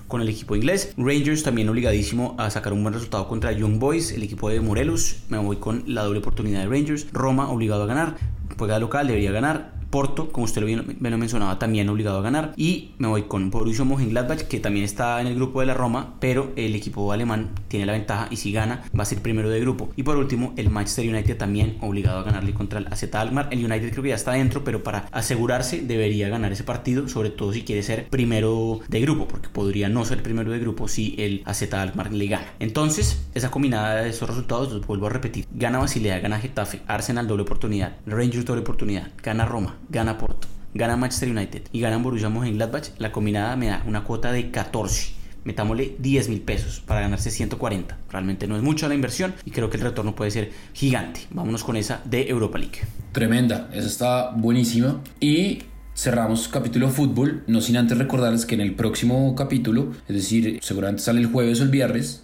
con 0.09 0.21
el 0.21 0.27
equipo 0.27 0.57
inglés. 0.57 0.93
Rangers 0.97 1.43
también 1.43 1.69
obligadísimo 1.69 2.35
a 2.37 2.49
sacar 2.49 2.73
un 2.73 2.81
buen 2.81 2.93
resultado 2.93 3.29
contra 3.29 3.53
Young 3.53 3.79
Boys, 3.79 4.11
el 4.11 4.23
equipo 4.23 4.49
de 4.49 4.59
Morelos. 4.59 5.21
Me 5.29 5.37
voy 5.37 5.55
con 5.57 5.83
la 5.87 6.03
doble 6.03 6.19
oportunidad 6.19 6.61
de 6.61 6.67
Rangers. 6.67 7.07
Roma 7.13 7.49
obligado 7.49 7.83
a 7.83 7.85
ganar. 7.85 8.17
Juega 8.57 8.79
local, 8.79 9.07
debería 9.07 9.31
ganar. 9.31 9.78
Porto, 9.89 10.31
como 10.31 10.45
usted 10.45 10.61
lo, 10.61 10.83
me 10.99 11.09
lo 11.09 11.17
mencionaba, 11.17 11.59
también 11.59 11.89
obligado 11.89 12.19
a 12.19 12.21
ganar. 12.21 12.53
Y 12.55 12.91
me 12.97 13.07
voy 13.07 13.23
con 13.23 13.49
Borussia 13.49 13.85
Mönchengladbach, 13.85 14.43
que 14.43 14.59
también 14.59 14.85
está 14.85 15.19
en 15.21 15.27
el 15.27 15.35
grupo 15.35 15.59
de 15.59 15.65
la 15.65 15.73
Roma, 15.73 16.15
pero 16.19 16.51
el 16.55 16.75
equipo 16.75 17.11
alemán 17.11 17.51
tiene 17.67 17.85
la 17.85 17.93
ventaja 17.93 18.27
y 18.29 18.37
si 18.37 18.51
gana 18.51 18.83
va 18.97 19.03
a 19.03 19.05
ser 19.05 19.21
primero 19.21 19.49
de 19.49 19.59
grupo. 19.59 19.89
Y 19.95 20.03
por 20.03 20.17
último, 20.17 20.53
el 20.57 20.69
Manchester 20.69 21.07
United 21.07 21.37
también 21.37 21.77
obligado 21.81 22.19
a 22.19 22.23
ganarle 22.23 22.53
contra 22.53 22.79
el 22.79 22.87
AZ 22.87 23.03
Alkmaar. 23.13 23.49
El 23.51 23.65
United 23.65 23.91
creo 23.91 24.03
que 24.03 24.09
ya 24.09 24.15
está 24.15 24.33
dentro, 24.33 24.63
pero 24.63 24.83
para 24.83 25.07
asegurarse 25.11 25.81
debería 25.81 26.29
ganar 26.29 26.51
ese 26.51 26.63
partido, 26.63 27.07
sobre 27.07 27.29
todo 27.29 27.53
si 27.53 27.63
quiere 27.63 27.83
ser 27.83 28.07
primero 28.09 28.79
de 28.87 29.01
grupo, 29.01 29.27
porque 29.27 29.49
podría 29.49 29.89
no 29.89 30.05
ser 30.05 30.21
primero 30.23 30.51
de 30.51 30.59
grupo 30.59 30.87
si 30.87 31.15
el 31.17 31.41
AZ 31.45 31.73
Alkmaar 31.73 32.11
le 32.11 32.27
gana. 32.27 32.53
Entonces, 32.59 33.27
esa 33.33 33.51
combinada 33.51 34.01
de 34.01 34.09
esos 34.09 34.29
resultados, 34.29 34.71
los 34.71 34.85
vuelvo 34.85 35.07
a 35.07 35.09
repetir. 35.09 35.45
Gana 35.51 35.79
Basilea, 35.79 36.19
gana 36.19 36.39
Getafe, 36.39 36.81
Arsenal 36.87 37.27
doble 37.27 37.43
oportunidad, 37.43 37.97
Rangers 38.05 38.45
doble 38.45 38.61
oportunidad, 38.61 39.11
gana 39.23 39.45
Roma, 39.45 39.75
gana 39.89 40.17
Porto, 40.17 40.47
gana 40.73 40.95
Manchester 40.95 41.29
United 41.29 41.63
y 41.71 41.79
gana 41.81 41.97
Borussia 41.97 42.29
Mönchengladbach, 42.29 42.89
la 42.97 43.11
combinada 43.11 43.55
me 43.55 43.67
da 43.67 43.83
una 43.87 44.03
cuota 44.03 44.31
de 44.31 44.51
14. 44.51 45.19
Metámosle 45.45 45.95
10 45.97 46.29
mil 46.29 46.41
pesos 46.41 46.81
para 46.81 46.99
ganarse 47.01 47.31
140. 47.31 47.97
Realmente 48.11 48.45
no 48.45 48.57
es 48.57 48.61
mucho 48.61 48.87
la 48.87 48.93
inversión 48.93 49.33
y 49.45 49.51
creo 49.51 49.69
que 49.69 49.77
el 49.77 49.83
retorno 49.83 50.13
puede 50.13 50.31
ser 50.31 50.51
gigante. 50.73 51.21
Vámonos 51.31 51.63
con 51.63 51.77
esa 51.77 52.01
de 52.03 52.29
Europa 52.29 52.59
League. 52.59 52.79
Tremenda, 53.13 53.69
esa 53.73 53.87
está 53.87 54.31
buenísima. 54.31 55.01
Y 55.19 55.63
cerramos 55.99 56.47
capítulo 56.47 56.87
fútbol, 56.87 57.43
no 57.47 57.59
sin 57.59 57.75
antes 57.75 57.97
recordarles 57.97 58.45
que 58.45 58.55
en 58.55 58.61
el 58.61 58.73
próximo 58.73 59.35
capítulo, 59.35 59.91
es 60.07 60.15
decir, 60.15 60.57
seguramente 60.61 61.03
sale 61.03 61.19
el 61.19 61.25
jueves 61.25 61.59
o 61.59 61.63
el 61.63 61.69
viernes, 61.69 62.21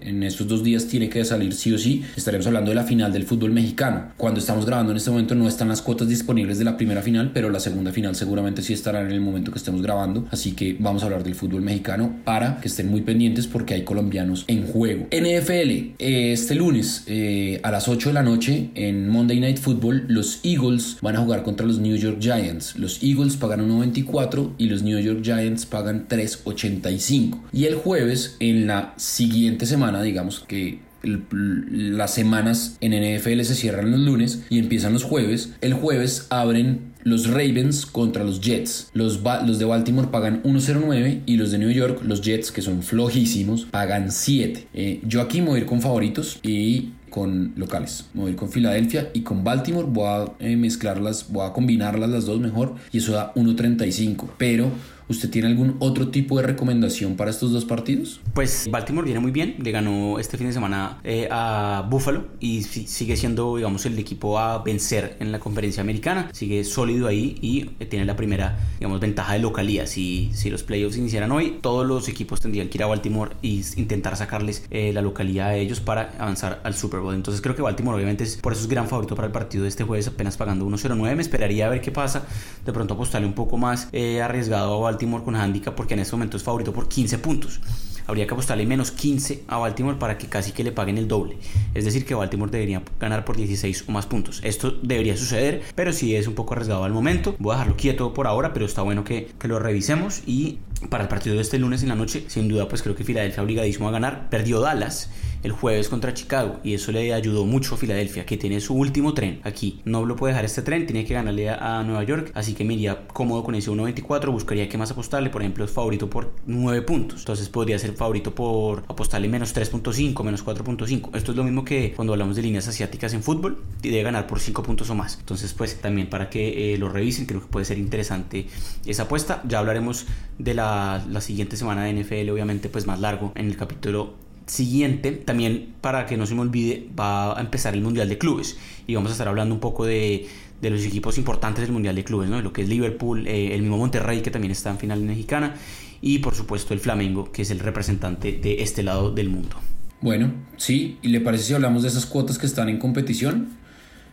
en 0.00 0.22
estos 0.22 0.48
dos 0.48 0.62
días 0.62 0.86
tiene 0.86 1.08
que 1.08 1.24
salir 1.24 1.52
sí 1.54 1.72
o 1.72 1.78
sí. 1.78 2.02
Estaremos 2.16 2.46
hablando 2.46 2.70
de 2.70 2.76
la 2.76 2.84
final 2.84 3.12
del 3.12 3.24
fútbol 3.24 3.52
mexicano. 3.52 4.12
Cuando 4.16 4.40
estamos 4.40 4.66
grabando 4.66 4.92
en 4.92 4.98
este 4.98 5.10
momento 5.10 5.34
no 5.34 5.48
están 5.48 5.68
las 5.68 5.82
cuotas 5.82 6.08
disponibles 6.08 6.58
de 6.58 6.64
la 6.64 6.76
primera 6.76 7.02
final, 7.02 7.30
pero 7.32 7.50
la 7.50 7.60
segunda 7.60 7.92
final 7.92 8.14
seguramente 8.14 8.62
sí 8.62 8.72
estará 8.72 9.00
en 9.00 9.10
el 9.10 9.20
momento 9.20 9.52
que 9.52 9.58
estemos 9.58 9.82
grabando. 9.82 10.26
Así 10.30 10.52
que 10.52 10.76
vamos 10.78 11.02
a 11.02 11.06
hablar 11.06 11.24
del 11.24 11.34
fútbol 11.34 11.62
mexicano 11.62 12.16
para 12.24 12.60
que 12.60 12.68
estén 12.68 12.90
muy 12.90 13.02
pendientes 13.02 13.46
porque 13.46 13.74
hay 13.74 13.84
colombianos 13.84 14.44
en 14.48 14.66
juego. 14.66 15.06
NFL, 15.10 15.94
este 15.98 16.54
lunes 16.54 17.04
eh, 17.06 17.60
a 17.62 17.70
las 17.70 17.88
8 17.88 18.10
de 18.10 18.14
la 18.14 18.22
noche 18.22 18.70
en 18.74 19.08
Monday 19.08 19.40
Night 19.40 19.58
Football, 19.58 20.04
los 20.08 20.40
Eagles 20.44 20.98
van 21.00 21.16
a 21.16 21.20
jugar 21.20 21.42
contra 21.42 21.66
los 21.66 21.78
New 21.78 21.96
York 21.96 22.18
Giants. 22.20 22.76
Los 22.78 22.93
Eagles 23.02 23.36
pagan 23.36 23.68
1.24 23.68 24.52
y 24.58 24.68
los 24.68 24.82
New 24.82 24.98
York 24.98 25.20
Giants 25.22 25.66
pagan 25.66 26.06
3.85. 26.08 27.40
Y 27.52 27.64
el 27.64 27.74
jueves, 27.74 28.36
en 28.40 28.66
la 28.66 28.94
siguiente 28.96 29.66
semana, 29.66 29.74
semana, 29.74 30.02
digamos 30.02 30.38
que 30.38 30.78
las 31.02 32.14
semanas 32.14 32.78
en 32.80 32.92
NFL 32.92 33.42
se 33.42 33.56
cierran 33.56 33.90
los 33.90 34.00
lunes 34.00 34.44
y 34.48 34.60
empiezan 34.60 34.92
los 34.92 35.02
jueves. 35.02 35.52
El 35.60 35.74
jueves 35.74 36.28
abren 36.30 36.94
los 37.02 37.28
Ravens 37.28 37.86
contra 37.86 38.22
los 38.22 38.40
Jets. 38.40 38.88
Los, 38.94 39.20
los 39.46 39.58
de 39.58 39.64
Baltimore 39.64 40.08
pagan 40.12 40.42
1.09 40.44 41.22
y 41.26 41.36
los 41.36 41.50
de 41.50 41.58
New 41.58 41.70
York, 41.70 42.02
los 42.04 42.22
Jets, 42.22 42.52
que 42.52 42.62
son 42.62 42.84
flojísimos, 42.84 43.64
pagan 43.64 44.12
7. 44.12 44.68
Eh, 44.74 45.00
yo 45.06 45.20
aquí 45.20 45.40
me 45.40 45.48
voy 45.48 45.56
a 45.56 45.62
ir 45.62 45.66
con 45.66 45.82
favoritos 45.82 46.38
y 46.44 46.90
con 47.14 47.52
locales. 47.54 48.06
Voy 48.12 48.26
a 48.26 48.30
ir 48.30 48.36
con 48.36 48.50
Filadelfia 48.50 49.10
y 49.14 49.20
con 49.20 49.44
Baltimore. 49.44 49.86
Voy 49.88 50.08
a 50.08 50.32
eh, 50.40 50.56
mezclarlas, 50.56 51.26
voy 51.28 51.46
a 51.46 51.52
combinarlas 51.52 52.10
las 52.10 52.26
dos 52.26 52.40
mejor 52.40 52.74
y 52.90 52.98
eso 52.98 53.12
da 53.12 53.32
1.35. 53.34 54.30
Pero 54.36 54.68
¿Usted 55.06 55.28
tiene 55.28 55.48
algún 55.48 55.76
otro 55.80 56.08
tipo 56.08 56.38
de 56.38 56.44
recomendación 56.46 57.16
para 57.16 57.30
estos 57.30 57.52
dos 57.52 57.66
partidos? 57.66 58.22
Pues 58.32 58.66
Baltimore 58.70 59.04
viene 59.04 59.20
muy 59.20 59.32
bien, 59.32 59.56
le 59.58 59.70
ganó 59.70 60.18
este 60.18 60.38
fin 60.38 60.46
de 60.46 60.54
semana 60.54 60.98
eh, 61.04 61.28
a 61.30 61.86
Buffalo 61.90 62.24
y 62.40 62.62
sigue 62.62 63.16
siendo, 63.18 63.56
digamos, 63.56 63.84
el 63.84 63.98
equipo 63.98 64.38
a 64.38 64.62
vencer 64.62 65.16
en 65.20 65.30
la 65.30 65.40
conferencia 65.40 65.82
americana, 65.82 66.30
sigue 66.32 66.64
sólido 66.64 67.06
ahí 67.06 67.36
y 67.42 67.70
eh, 67.80 67.86
tiene 67.86 68.06
la 68.06 68.16
primera, 68.16 68.58
digamos, 68.78 68.98
ventaja 68.98 69.34
de 69.34 69.40
localía. 69.40 69.86
Si, 69.86 70.30
si 70.32 70.48
los 70.48 70.62
playoffs 70.62 70.96
iniciaran 70.96 71.30
hoy, 71.32 71.58
todos 71.60 71.86
los 71.86 72.08
equipos 72.08 72.40
tendrían 72.40 72.70
que 72.70 72.78
ir 72.78 72.82
a 72.84 72.86
Baltimore 72.86 73.32
e 73.42 73.60
intentar 73.76 74.16
sacarles 74.16 74.64
eh, 74.70 74.90
la 74.94 75.02
localía 75.02 75.48
a 75.48 75.56
ellos 75.56 75.80
para 75.80 76.14
avanzar 76.18 76.62
al 76.64 76.74
Super 76.74 77.00
Bowl. 77.00 77.14
Entonces 77.14 77.42
creo 77.42 77.54
que 77.54 77.60
Baltimore 77.60 77.94
obviamente 77.94 78.24
es, 78.24 78.38
por 78.38 78.54
eso 78.54 78.62
es 78.62 78.68
gran 78.68 78.88
favorito 78.88 79.14
para 79.16 79.26
el 79.26 79.32
partido 79.32 79.64
de 79.64 79.68
este 79.68 79.84
jueves, 79.84 80.08
apenas 80.08 80.38
pagando 80.38 80.66
1.09. 80.66 81.14
Me 81.14 81.20
esperaría 81.20 81.66
a 81.66 81.68
ver 81.68 81.82
qué 81.82 81.92
pasa, 81.92 82.24
de 82.64 82.72
pronto 82.72 82.94
apostarle 82.94 83.26
un 83.26 83.34
poco 83.34 83.58
más 83.58 83.88
arriesgado 83.92 84.74
a 84.74 84.78
Baltimore 84.78 84.93
Baltimore 84.94 85.24
con 85.24 85.34
handicap 85.34 85.74
porque 85.74 85.94
en 85.94 86.00
este 86.00 86.14
momento 86.14 86.36
es 86.36 86.44
favorito 86.44 86.72
por 86.72 86.88
15 86.88 87.18
puntos. 87.18 87.60
Habría 88.06 88.26
que 88.26 88.34
apostarle 88.34 88.66
menos 88.66 88.90
15 88.90 89.44
a 89.48 89.56
Baltimore 89.56 89.98
para 89.98 90.18
que 90.18 90.28
casi 90.28 90.52
que 90.52 90.62
le 90.62 90.72
paguen 90.72 90.98
el 90.98 91.08
doble. 91.08 91.38
Es 91.74 91.84
decir, 91.84 92.04
que 92.04 92.14
Baltimore 92.14 92.50
debería 92.50 92.82
ganar 93.00 93.24
por 93.24 93.36
16 93.36 93.86
o 93.88 93.92
más 93.92 94.06
puntos. 94.06 94.40
Esto 94.44 94.70
debería 94.82 95.16
suceder, 95.16 95.62
pero 95.74 95.92
sí 95.92 96.14
es 96.14 96.28
un 96.28 96.34
poco 96.34 96.52
arriesgado 96.54 96.84
al 96.84 96.92
momento. 96.92 97.34
Voy 97.38 97.54
a 97.54 97.58
dejarlo 97.58 97.76
quieto 97.76 98.14
por 98.14 98.26
ahora, 98.26 98.52
pero 98.52 98.66
está 98.66 98.82
bueno 98.82 99.04
que, 99.04 99.30
que 99.38 99.48
lo 99.48 99.58
revisemos. 99.58 100.22
Y 100.26 100.58
para 100.90 101.04
el 101.04 101.08
partido 101.08 101.34
de 101.34 101.42
este 101.42 101.58
lunes 101.58 101.82
en 101.82 101.88
la 101.88 101.94
noche, 101.96 102.24
sin 102.28 102.46
duda, 102.46 102.68
pues 102.68 102.82
creo 102.82 102.94
que 102.94 103.04
Filadelfia 103.04 103.42
obligadísimo 103.42 103.88
a 103.88 103.92
ganar. 103.92 104.28
Perdió 104.28 104.60
Dallas 104.60 105.10
el 105.44 105.52
jueves 105.52 105.88
contra 105.88 106.14
Chicago 106.14 106.58
y 106.64 106.74
eso 106.74 106.90
le 106.90 107.12
ayudó 107.12 107.44
mucho 107.44 107.74
a 107.74 107.78
Filadelfia 107.78 108.24
que 108.24 108.38
tiene 108.38 108.60
su 108.60 108.74
último 108.74 109.12
tren 109.12 109.40
aquí. 109.44 109.80
No 109.84 110.04
lo 110.06 110.16
puede 110.16 110.32
dejar 110.32 110.46
este 110.46 110.62
tren 110.62 110.86
tiene 110.86 111.04
que 111.04 111.14
ganarle 111.14 111.50
a, 111.50 111.82
Nueva 111.84 112.02
York 112.02 112.32
así 112.34 112.54
que 112.54 112.64
me 112.64 112.74
iría 112.74 113.06
cómodo 113.08 113.44
con 113.44 113.54
ese 113.54 113.70
1.24 113.70 114.32
buscaría 114.32 114.68
que 114.68 114.78
más 114.78 114.90
apostarle 114.90 115.28
por 115.28 115.42
ejemplo 115.42 115.64
es 115.64 115.70
favorito 115.70 116.08
por 116.08 116.32
9 116.46 116.82
puntos. 116.82 117.20
Entonces 117.20 117.48
podría 117.50 117.78
ser 117.78 117.92
favorito 117.92 118.34
por 118.34 118.84
apostarle 118.88 119.28
menos 119.28 119.54
3.5 119.54 120.24
menos 120.24 120.44
4.5 120.44 121.10
esto 121.14 121.32
es 121.32 121.36
lo 121.36 121.44
mismo 121.44 121.64
que 121.64 121.92
cuando 121.94 122.14
hablamos 122.14 122.36
de 122.36 122.42
líneas 122.42 122.66
asiáticas 122.66 123.12
en 123.12 123.22
fútbol 123.22 123.62
debe 123.82 124.02
ganar 124.02 124.26
por 124.26 124.40
5 124.40 124.62
puntos 124.62 124.88
o 124.88 124.94
más. 124.94 125.18
Entonces 125.20 125.52
pues 125.52 125.78
también 125.78 126.08
para 126.08 126.30
que 126.30 126.72
eh, 126.72 126.78
lo 126.78 126.88
revisen 126.88 127.26
creo 127.26 127.42
que 127.42 127.48
puede 127.48 127.66
ser 127.66 127.76
interesante 127.76 128.46
esa 128.86 129.02
apuesta. 129.02 129.42
Ya 129.46 129.58
hablaremos 129.58 130.06
de 130.38 130.54
la, 130.54 131.04
la 131.10 131.20
siguiente 131.20 131.58
semana 131.58 131.84
de 131.84 132.02
NFL 132.02 132.30
obviamente 132.30 132.70
pues 132.70 132.86
más 132.86 132.98
largo 132.98 133.32
en 133.34 133.46
el 133.46 133.56
capítulo 133.58 134.23
siguiente, 134.46 135.12
también 135.12 135.74
para 135.80 136.06
que 136.06 136.16
no 136.16 136.26
se 136.26 136.34
me 136.34 136.42
olvide, 136.42 136.88
va 136.98 137.38
a 137.38 137.40
empezar 137.40 137.74
el 137.74 137.80
Mundial 137.80 138.08
de 138.08 138.18
Clubes 138.18 138.58
y 138.86 138.94
vamos 138.94 139.10
a 139.10 139.12
estar 139.12 139.28
hablando 139.28 139.54
un 139.54 139.60
poco 139.60 139.86
de, 139.86 140.28
de 140.60 140.70
los 140.70 140.84
equipos 140.84 141.18
importantes 141.18 141.62
del 141.62 141.72
Mundial 141.72 141.94
de 141.94 142.04
Clubes, 142.04 142.28
¿no? 142.28 142.40
lo 142.40 142.52
que 142.52 142.62
es 142.62 142.68
Liverpool, 142.68 143.26
eh, 143.26 143.54
el 143.54 143.62
mismo 143.62 143.78
Monterrey 143.78 144.20
que 144.22 144.30
también 144.30 144.50
está 144.50 144.70
en 144.70 144.78
final 144.78 145.00
mexicana 145.02 145.54
y 146.00 146.18
por 146.18 146.34
supuesto 146.34 146.74
el 146.74 146.80
Flamengo 146.80 147.30
que 147.32 147.42
es 147.42 147.50
el 147.50 147.60
representante 147.60 148.32
de 148.32 148.62
este 148.62 148.82
lado 148.82 149.10
del 149.10 149.28
mundo. 149.28 149.56
Bueno, 150.00 150.32
sí, 150.56 150.98
¿y 151.02 151.08
le 151.08 151.20
parece 151.20 151.44
si 151.44 151.54
hablamos 151.54 151.82
de 151.82 151.88
esas 151.88 152.04
cuotas 152.06 152.38
que 152.38 152.46
están 152.46 152.68
en 152.68 152.78
competición? 152.78 153.48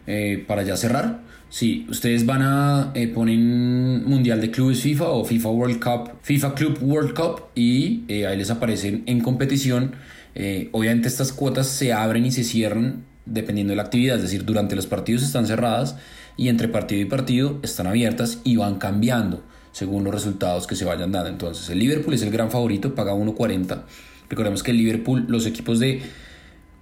Eh, 0.07 0.43
para 0.47 0.63
ya 0.63 0.75
cerrar, 0.77 1.21
sí, 1.49 1.85
ustedes 1.89 2.25
van 2.25 2.41
a 2.41 2.91
eh, 2.95 3.07
poner 3.07 3.37
Mundial 3.37 4.41
de 4.41 4.49
Clubes 4.49 4.81
FIFA 4.81 5.09
o 5.09 5.23
FIFA 5.23 5.49
World 5.49 5.79
Cup, 5.79 6.13
FIFA 6.21 6.55
Club 6.55 6.79
World 6.81 7.13
Cup 7.13 7.43
y 7.55 8.11
ahí 8.23 8.37
les 8.37 8.49
aparecen 8.49 9.03
en 9.05 9.19
competición 9.19 9.91
eh, 10.35 10.69
obviamente 10.71 11.07
estas 11.07 11.33
cuotas 11.33 11.67
se 11.67 11.93
abren 11.93 12.25
y 12.25 12.31
se 12.31 12.43
cierran 12.43 13.03
dependiendo 13.25 13.71
de 13.71 13.77
la 13.77 13.83
actividad, 13.83 14.17
es 14.17 14.23
decir, 14.23 14.45
durante 14.45 14.75
los 14.75 14.87
partidos 14.87 15.23
están 15.23 15.45
cerradas 15.45 15.95
y 16.37 16.47
entre 16.47 16.67
partido 16.67 17.01
y 17.01 17.05
partido 17.05 17.59
están 17.63 17.87
abiertas 17.87 18.39
y 18.43 18.55
van 18.55 18.75
cambiando 18.75 19.43
según 19.71 20.03
los 20.03 20.13
resultados 20.13 20.67
que 20.67 20.75
se 20.75 20.85
vayan 20.85 21.11
dando. 21.11 21.29
Entonces, 21.29 21.69
el 21.69 21.79
Liverpool 21.79 22.13
es 22.13 22.21
el 22.23 22.31
gran 22.31 22.51
favorito, 22.51 22.93
paga 22.95 23.13
1.40. 23.13 23.83
Recordemos 24.29 24.63
que 24.63 24.71
el 24.71 24.77
Liverpool, 24.77 25.25
los 25.27 25.45
equipos 25.45 25.79
de 25.79 26.01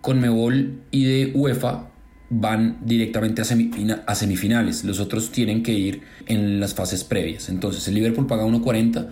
Conmebol 0.01 0.81
y 0.91 1.03
de 1.03 1.31
UEFA 1.33 1.89
van 2.29 2.77
directamente 2.83 3.41
a, 3.41 4.03
a 4.05 4.15
semifinales. 4.15 4.83
Los 4.83 4.99
otros 4.99 5.31
tienen 5.31 5.63
que 5.63 5.73
ir 5.73 6.01
en 6.27 6.59
las 6.59 6.73
fases 6.73 7.03
previas. 7.03 7.49
Entonces, 7.49 7.87
el 7.87 7.95
Liverpool 7.95 8.27
paga 8.27 8.45
1.40 8.45 9.09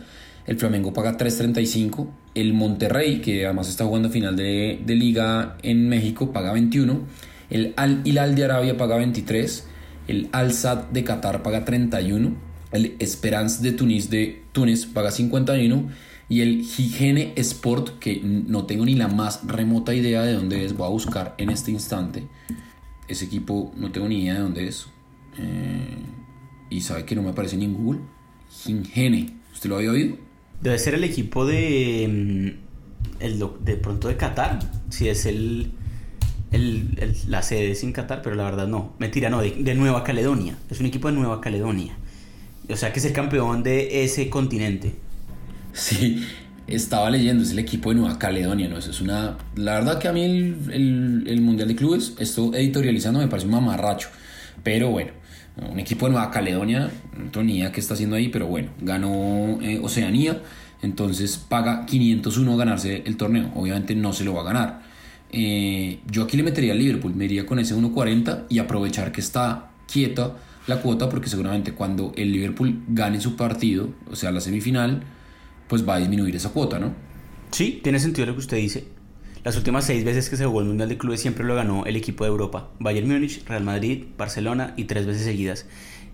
el 0.47 0.57
Flamengo 0.57 0.93
paga 0.93 1.17
3.35, 1.17 2.07
el 2.33 2.53
Monterrey, 2.53 3.19
que 3.19 3.45
además 3.45 3.67
está 3.67 3.86
jugando 3.86 4.10
final 4.10 4.38
de, 4.38 4.81
liga 4.88 5.57
en 5.62 5.89
México, 5.89 6.31
paga 6.31 6.53
21, 6.53 7.01
el 7.49 7.73
Al 7.75 8.01
Hilal 8.05 8.36
de 8.36 8.45
Arabia 8.45 8.77
paga 8.77 8.95
23, 8.95 9.67
el 10.07 10.29
Al 10.31 10.53
Sad 10.53 10.86
de 10.86 11.03
Qatar 11.03 11.43
paga 11.43 11.65
31, 11.65 12.33
el 12.71 12.95
Esperance 12.99 13.62
de 13.62 13.73
Tunis 13.73 14.10
de 14.10 14.41
Túnez 14.53 14.86
paga 14.86 15.12
51 15.12 15.89
y 16.29 16.41
el 16.41 16.62
Higiene 16.62 17.33
Sport, 17.36 17.99
que 17.99 18.21
no 18.23 18.65
tengo 18.65 18.86
ni 18.86 18.95
la 18.95 19.10
más 19.10 19.45
remota 19.45 19.93
idea 19.93 20.23
de 20.23 20.33
dónde 20.33 20.63
es, 20.63 20.75
voy 20.75 20.88
a 20.88 20.91
buscar 20.91 21.36
en 21.38 21.49
este 21.49 21.71
instante. 21.71 22.23
Ese 23.10 23.25
equipo 23.25 23.73
no 23.75 23.91
tengo 23.91 24.07
ni 24.07 24.23
idea 24.23 24.36
de 24.36 24.39
dónde 24.39 24.67
es. 24.67 24.88
Eh, 25.38 25.97
y 26.69 26.81
sabe 26.81 27.05
que 27.05 27.15
no 27.15 27.23
me 27.23 27.29
aparece 27.29 27.55
ni 27.57 27.65
en 27.65 27.73
Google. 27.73 28.01
Higiene, 28.65 29.38
¿usted 29.53 29.69
lo 29.69 29.77
había 29.77 29.91
oído? 29.91 30.26
Debe 30.62 30.78
ser 30.80 30.93
el 30.96 31.04
equipo 31.04 31.46
de. 31.46 32.08
Mm, 32.10 32.67
el 33.20 33.43
de 33.62 33.78
pronto 33.78 34.08
de 34.08 34.17
Qatar, 34.17 34.60
si 34.89 35.10
es 35.10 35.26
el, 35.26 35.72
el, 36.52 37.15
la 37.28 37.41
sede 37.41 37.76
sin 37.76 37.91
Qatar, 37.91 38.22
pero 38.22 38.36
la 38.36 38.43
verdad 38.43 38.67
no. 38.67 38.93
Mentira, 39.00 39.30
no, 39.30 39.41
de, 39.41 39.52
de, 39.52 39.76
Nueva 39.76 40.04
Caledonia. 40.04 40.58
Es 40.70 40.80
un 40.80 40.86
equipo 40.86 41.08
de 41.08 41.15
Nueva 41.15 41.41
Caledonia. 41.41 41.96
O 42.70 42.76
sea 42.76 42.91
que 42.91 43.00
es 43.00 43.06
el 43.06 43.13
campeón 43.13 43.63
de 43.63 44.04
ese 44.04 44.30
continente. 44.30 44.96
Sí, 45.74 46.26
estaba 46.67 47.10
leyendo, 47.10 47.43
es 47.43 47.52
el 47.52 47.60
equipo 47.60 47.89
de 47.89 47.96
Nueva 47.96 48.20
Caledonia, 48.20 48.67
¿no? 48.67 48.78
Eso 48.78 48.91
es 48.91 49.00
una... 49.00 49.38
La 49.56 49.76
verdad 49.76 50.00
que 50.00 50.08
a 50.08 50.13
mí 50.13 50.24
el, 50.24 51.24
el, 51.28 51.41
Mundial 51.41 51.67
de 51.67 51.76
Clubes, 51.76 52.13
esto 52.20 52.54
editorializando 52.54 53.20
me 53.20 53.28
parece 53.28 53.48
un 53.48 53.54
mamarracho. 53.54 54.10
Pero 54.63 54.89
bueno, 54.89 55.12
un 55.70 55.80
equipo 55.80 56.06
de 56.06 56.13
Nueva 56.13 56.32
Caledonia, 56.32 56.91
idea 57.36 57.72
qué 57.72 57.80
está 57.80 57.93
haciendo 57.93 58.15
ahí, 58.15 58.30
pero 58.30 58.48
bueno, 58.48 58.70
ganó 58.82 59.60
eh, 59.62 59.80
Oceanía, 59.82 60.41
entonces 60.82 61.38
paga 61.38 61.86
501 61.86 62.58
ganarse 62.58 63.04
el 63.06 63.17
torneo. 63.17 63.52
Obviamente 63.56 63.96
no 63.96 64.13
se 64.13 64.24
lo 64.24 64.34
va 64.34 64.41
a 64.41 64.46
ganar. 64.46 64.82
Eh, 65.32 66.00
yo 66.10 66.24
aquí 66.24 66.38
le 66.38 66.43
metería 66.43 66.74
al 66.74 66.80
Liverpool, 66.80 67.15
me 67.15 67.26
iría 67.26 67.46
con 67.46 67.60
ese 67.60 67.76
1.40 67.76 68.46
y 68.50 68.60
aprovechar 68.60 69.12
que 69.12 69.22
está 69.22 69.72
quieta 69.91 70.36
la 70.67 70.82
cuota, 70.82 71.10
porque 71.10 71.30
seguramente 71.30 71.72
cuando 71.72 72.13
el 72.15 72.32
Liverpool 72.32 72.84
gane 72.88 73.20
su 73.22 73.36
partido, 73.36 73.89
o 74.12 74.15
sea, 74.15 74.32
la 74.32 74.41
semifinal, 74.41 75.04
pues 75.67 75.88
va 75.88 75.96
a 75.96 76.00
disminuir 76.00 76.36
esa 76.36 76.50
cuota, 76.50 76.78
¿no? 76.78 76.93
Sí, 77.52 77.80
tiene 77.82 78.00
sentido 78.00 78.28
lo 78.28 78.34
que 78.34 78.39
usted 78.39 78.58
dice. 78.58 78.96
Las 79.47 79.55
últimas 79.55 79.86
seis 79.86 80.03
veces 80.03 80.29
que 80.29 80.36
se 80.36 80.45
jugó 80.45 80.60
el 80.60 80.67
Mundial 80.67 80.89
de 80.89 80.97
Clubes 80.97 81.21
siempre 81.21 81.45
lo 81.45 81.55
ganó 81.55 81.86
el 81.86 81.95
equipo 81.95 82.25
de 82.25 82.31
Europa. 82.31 82.67
Bayern 82.79 83.07
Múnich, 83.07 83.45
Real 83.47 83.63
Madrid, 83.63 84.03
Barcelona 84.17 84.73
y 84.75 84.83
tres 84.83 85.05
veces 85.05 85.23
seguidas 85.23 85.65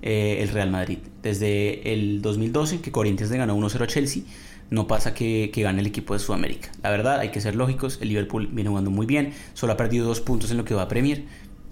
eh, 0.04 0.38
el 0.42 0.50
Real 0.50 0.70
Madrid. 0.70 1.00
Desde 1.24 1.94
el 1.94 2.22
2012 2.22 2.82
que 2.82 2.92
Corinthians 2.92 3.32
le 3.32 3.40
ganó 3.40 3.58
1-0 3.58 3.82
a 3.82 3.88
Chelsea, 3.88 4.22
no 4.70 4.86
pasa 4.86 5.16
que, 5.16 5.50
gane 5.52 5.82
el 5.82 5.88
equipo 5.88 6.14
de 6.14 6.20
Sudamérica. 6.20 6.70
La 6.84 6.92
verdad, 6.92 7.22
hay 7.22 7.32
que 7.32 7.42
ser 7.42 7.56
lógicos, 7.56 7.98
el 8.04 8.10
Liverpool 8.10 8.50
viene 8.52 8.70
jugando 8.70 8.92
muy 8.92 9.08
bien, 9.08 9.34
solo 9.56 9.74
ha 9.74 9.78
perdido 9.78 10.06
dos 10.06 10.22
puntos 10.22 10.52
en 10.52 10.58
lo 10.58 10.64
que 10.64 10.76
va 10.76 10.84
a 10.84 10.88
Premier. 10.88 11.24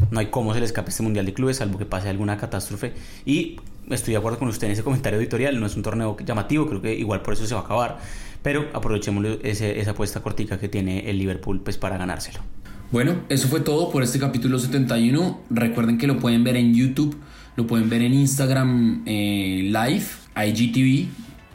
No 0.09 0.19
hay 0.19 0.31
cómo 0.31 0.55
se 0.55 0.61
le 0.61 0.65
escape 0.65 0.89
este 0.89 1.03
Mundial 1.03 1.27
de 1.27 1.35
Clubes, 1.35 1.57
salvo 1.57 1.77
que 1.77 1.85
pase 1.85 2.09
alguna 2.09 2.37
catástrofe. 2.37 2.93
Y 3.23 3.57
estoy 3.91 4.13
de 4.13 4.17
acuerdo 4.17 4.39
con 4.39 4.47
usted 4.47 4.65
en 4.65 4.73
ese 4.73 4.83
comentario 4.83 5.19
editorial, 5.19 5.59
no 5.59 5.67
es 5.67 5.75
un 5.75 5.83
torneo 5.83 6.17
llamativo, 6.25 6.65
creo 6.65 6.81
que 6.81 6.95
igual 6.95 7.21
por 7.21 7.35
eso 7.35 7.45
se 7.45 7.53
va 7.53 7.61
a 7.61 7.63
acabar. 7.65 7.99
Pero 8.41 8.69
aprovechemos 8.73 9.25
esa 9.43 9.91
apuesta 9.91 10.21
cortica 10.21 10.59
que 10.59 10.67
tiene 10.67 11.09
el 11.09 11.17
Liverpool 11.17 11.61
pues, 11.61 11.77
para 11.77 11.97
ganárselo. 11.97 12.39
Bueno, 12.91 13.15
eso 13.29 13.47
fue 13.47 13.61
todo 13.61 13.89
por 13.89 14.03
este 14.03 14.19
capítulo 14.19 14.59
71. 14.59 15.41
Recuerden 15.49 15.97
que 15.97 16.07
lo 16.07 16.19
pueden 16.19 16.43
ver 16.43 16.57
en 16.57 16.73
YouTube, 16.73 17.15
lo 17.55 17.65
pueden 17.65 17.89
ver 17.89 18.01
en 18.01 18.13
Instagram 18.13 19.03
eh, 19.05 19.61
Live, 19.63 20.05
IGTV, 20.35 21.07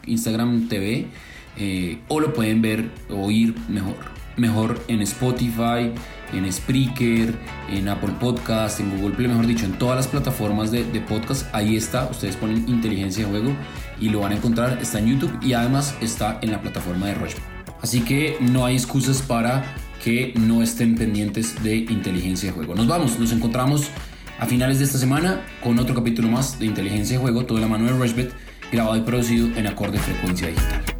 Instagram 0.07 0.68
TV, 0.68 1.07
eh, 1.59 1.99
o 2.09 2.20
lo 2.20 2.33
pueden 2.33 2.62
ver, 2.62 2.90
oír 3.11 3.55
mejor, 3.68 3.96
mejor 4.38 4.83
en 4.88 5.03
Spotify, 5.03 5.92
en 6.33 6.51
Spreaker, 6.51 7.35
en 7.70 7.88
Apple 7.88 8.14
Podcast, 8.18 8.81
en 8.81 8.96
Google 8.96 9.14
Play, 9.14 9.29
mejor 9.29 9.46
dicho, 9.46 9.66
en 9.66 9.72
todas 9.72 9.96
las 9.96 10.07
plataformas 10.09 10.70
de, 10.70 10.85
podcast. 11.07 11.55
Ahí 11.55 11.77
está, 11.77 12.09
ustedes 12.11 12.37
ponen 12.37 12.66
inteligencia 12.66 13.25
de 13.25 13.31
juego 13.31 13.51
y 14.01 14.09
lo 14.09 14.21
van 14.21 14.33
a 14.33 14.37
encontrar. 14.37 14.79
Está 14.81 14.99
en 14.99 15.07
YouTube 15.07 15.39
y 15.43 15.53
además 15.53 15.95
está 16.01 16.39
en 16.43 16.51
la 16.51 16.61
plataforma 16.61 17.07
de 17.07 17.15
Roche. 17.15 17.37
Así 17.81 18.01
que 18.01 18.37
no 18.41 18.65
hay 18.65 18.75
excusas 18.75 19.23
para 19.23 19.65
que 20.03 20.33
no 20.37 20.63
estén 20.63 20.95
pendientes 20.95 21.63
de 21.63 21.77
inteligencia 21.77 22.51
de 22.51 22.55
juego. 22.55 22.75
Nos 22.75 22.87
vamos, 22.87 23.19
nos 23.19 23.33
encontramos 23.33 23.91
a 24.39 24.47
finales 24.47 24.79
de 24.79 24.85
esta 24.85 24.99
semana 24.99 25.43
con 25.63 25.79
otro 25.79 25.95
capítulo 25.95 26.29
más 26.29 26.59
de 26.59 26.67
inteligencia 26.67 27.17
de 27.17 27.23
juego, 27.23 27.45
todo 27.45 27.59
de 27.59 27.63
la 27.63 27.69
mano 27.69 27.87
de 27.87 27.93
Rushbet, 27.93 28.33
grabado 28.71 28.97
y 28.97 29.01
producido 29.03 29.49
en 29.57 29.67
acorde 29.67 29.99
frecuencia 29.99 30.49
digital. 30.49 30.96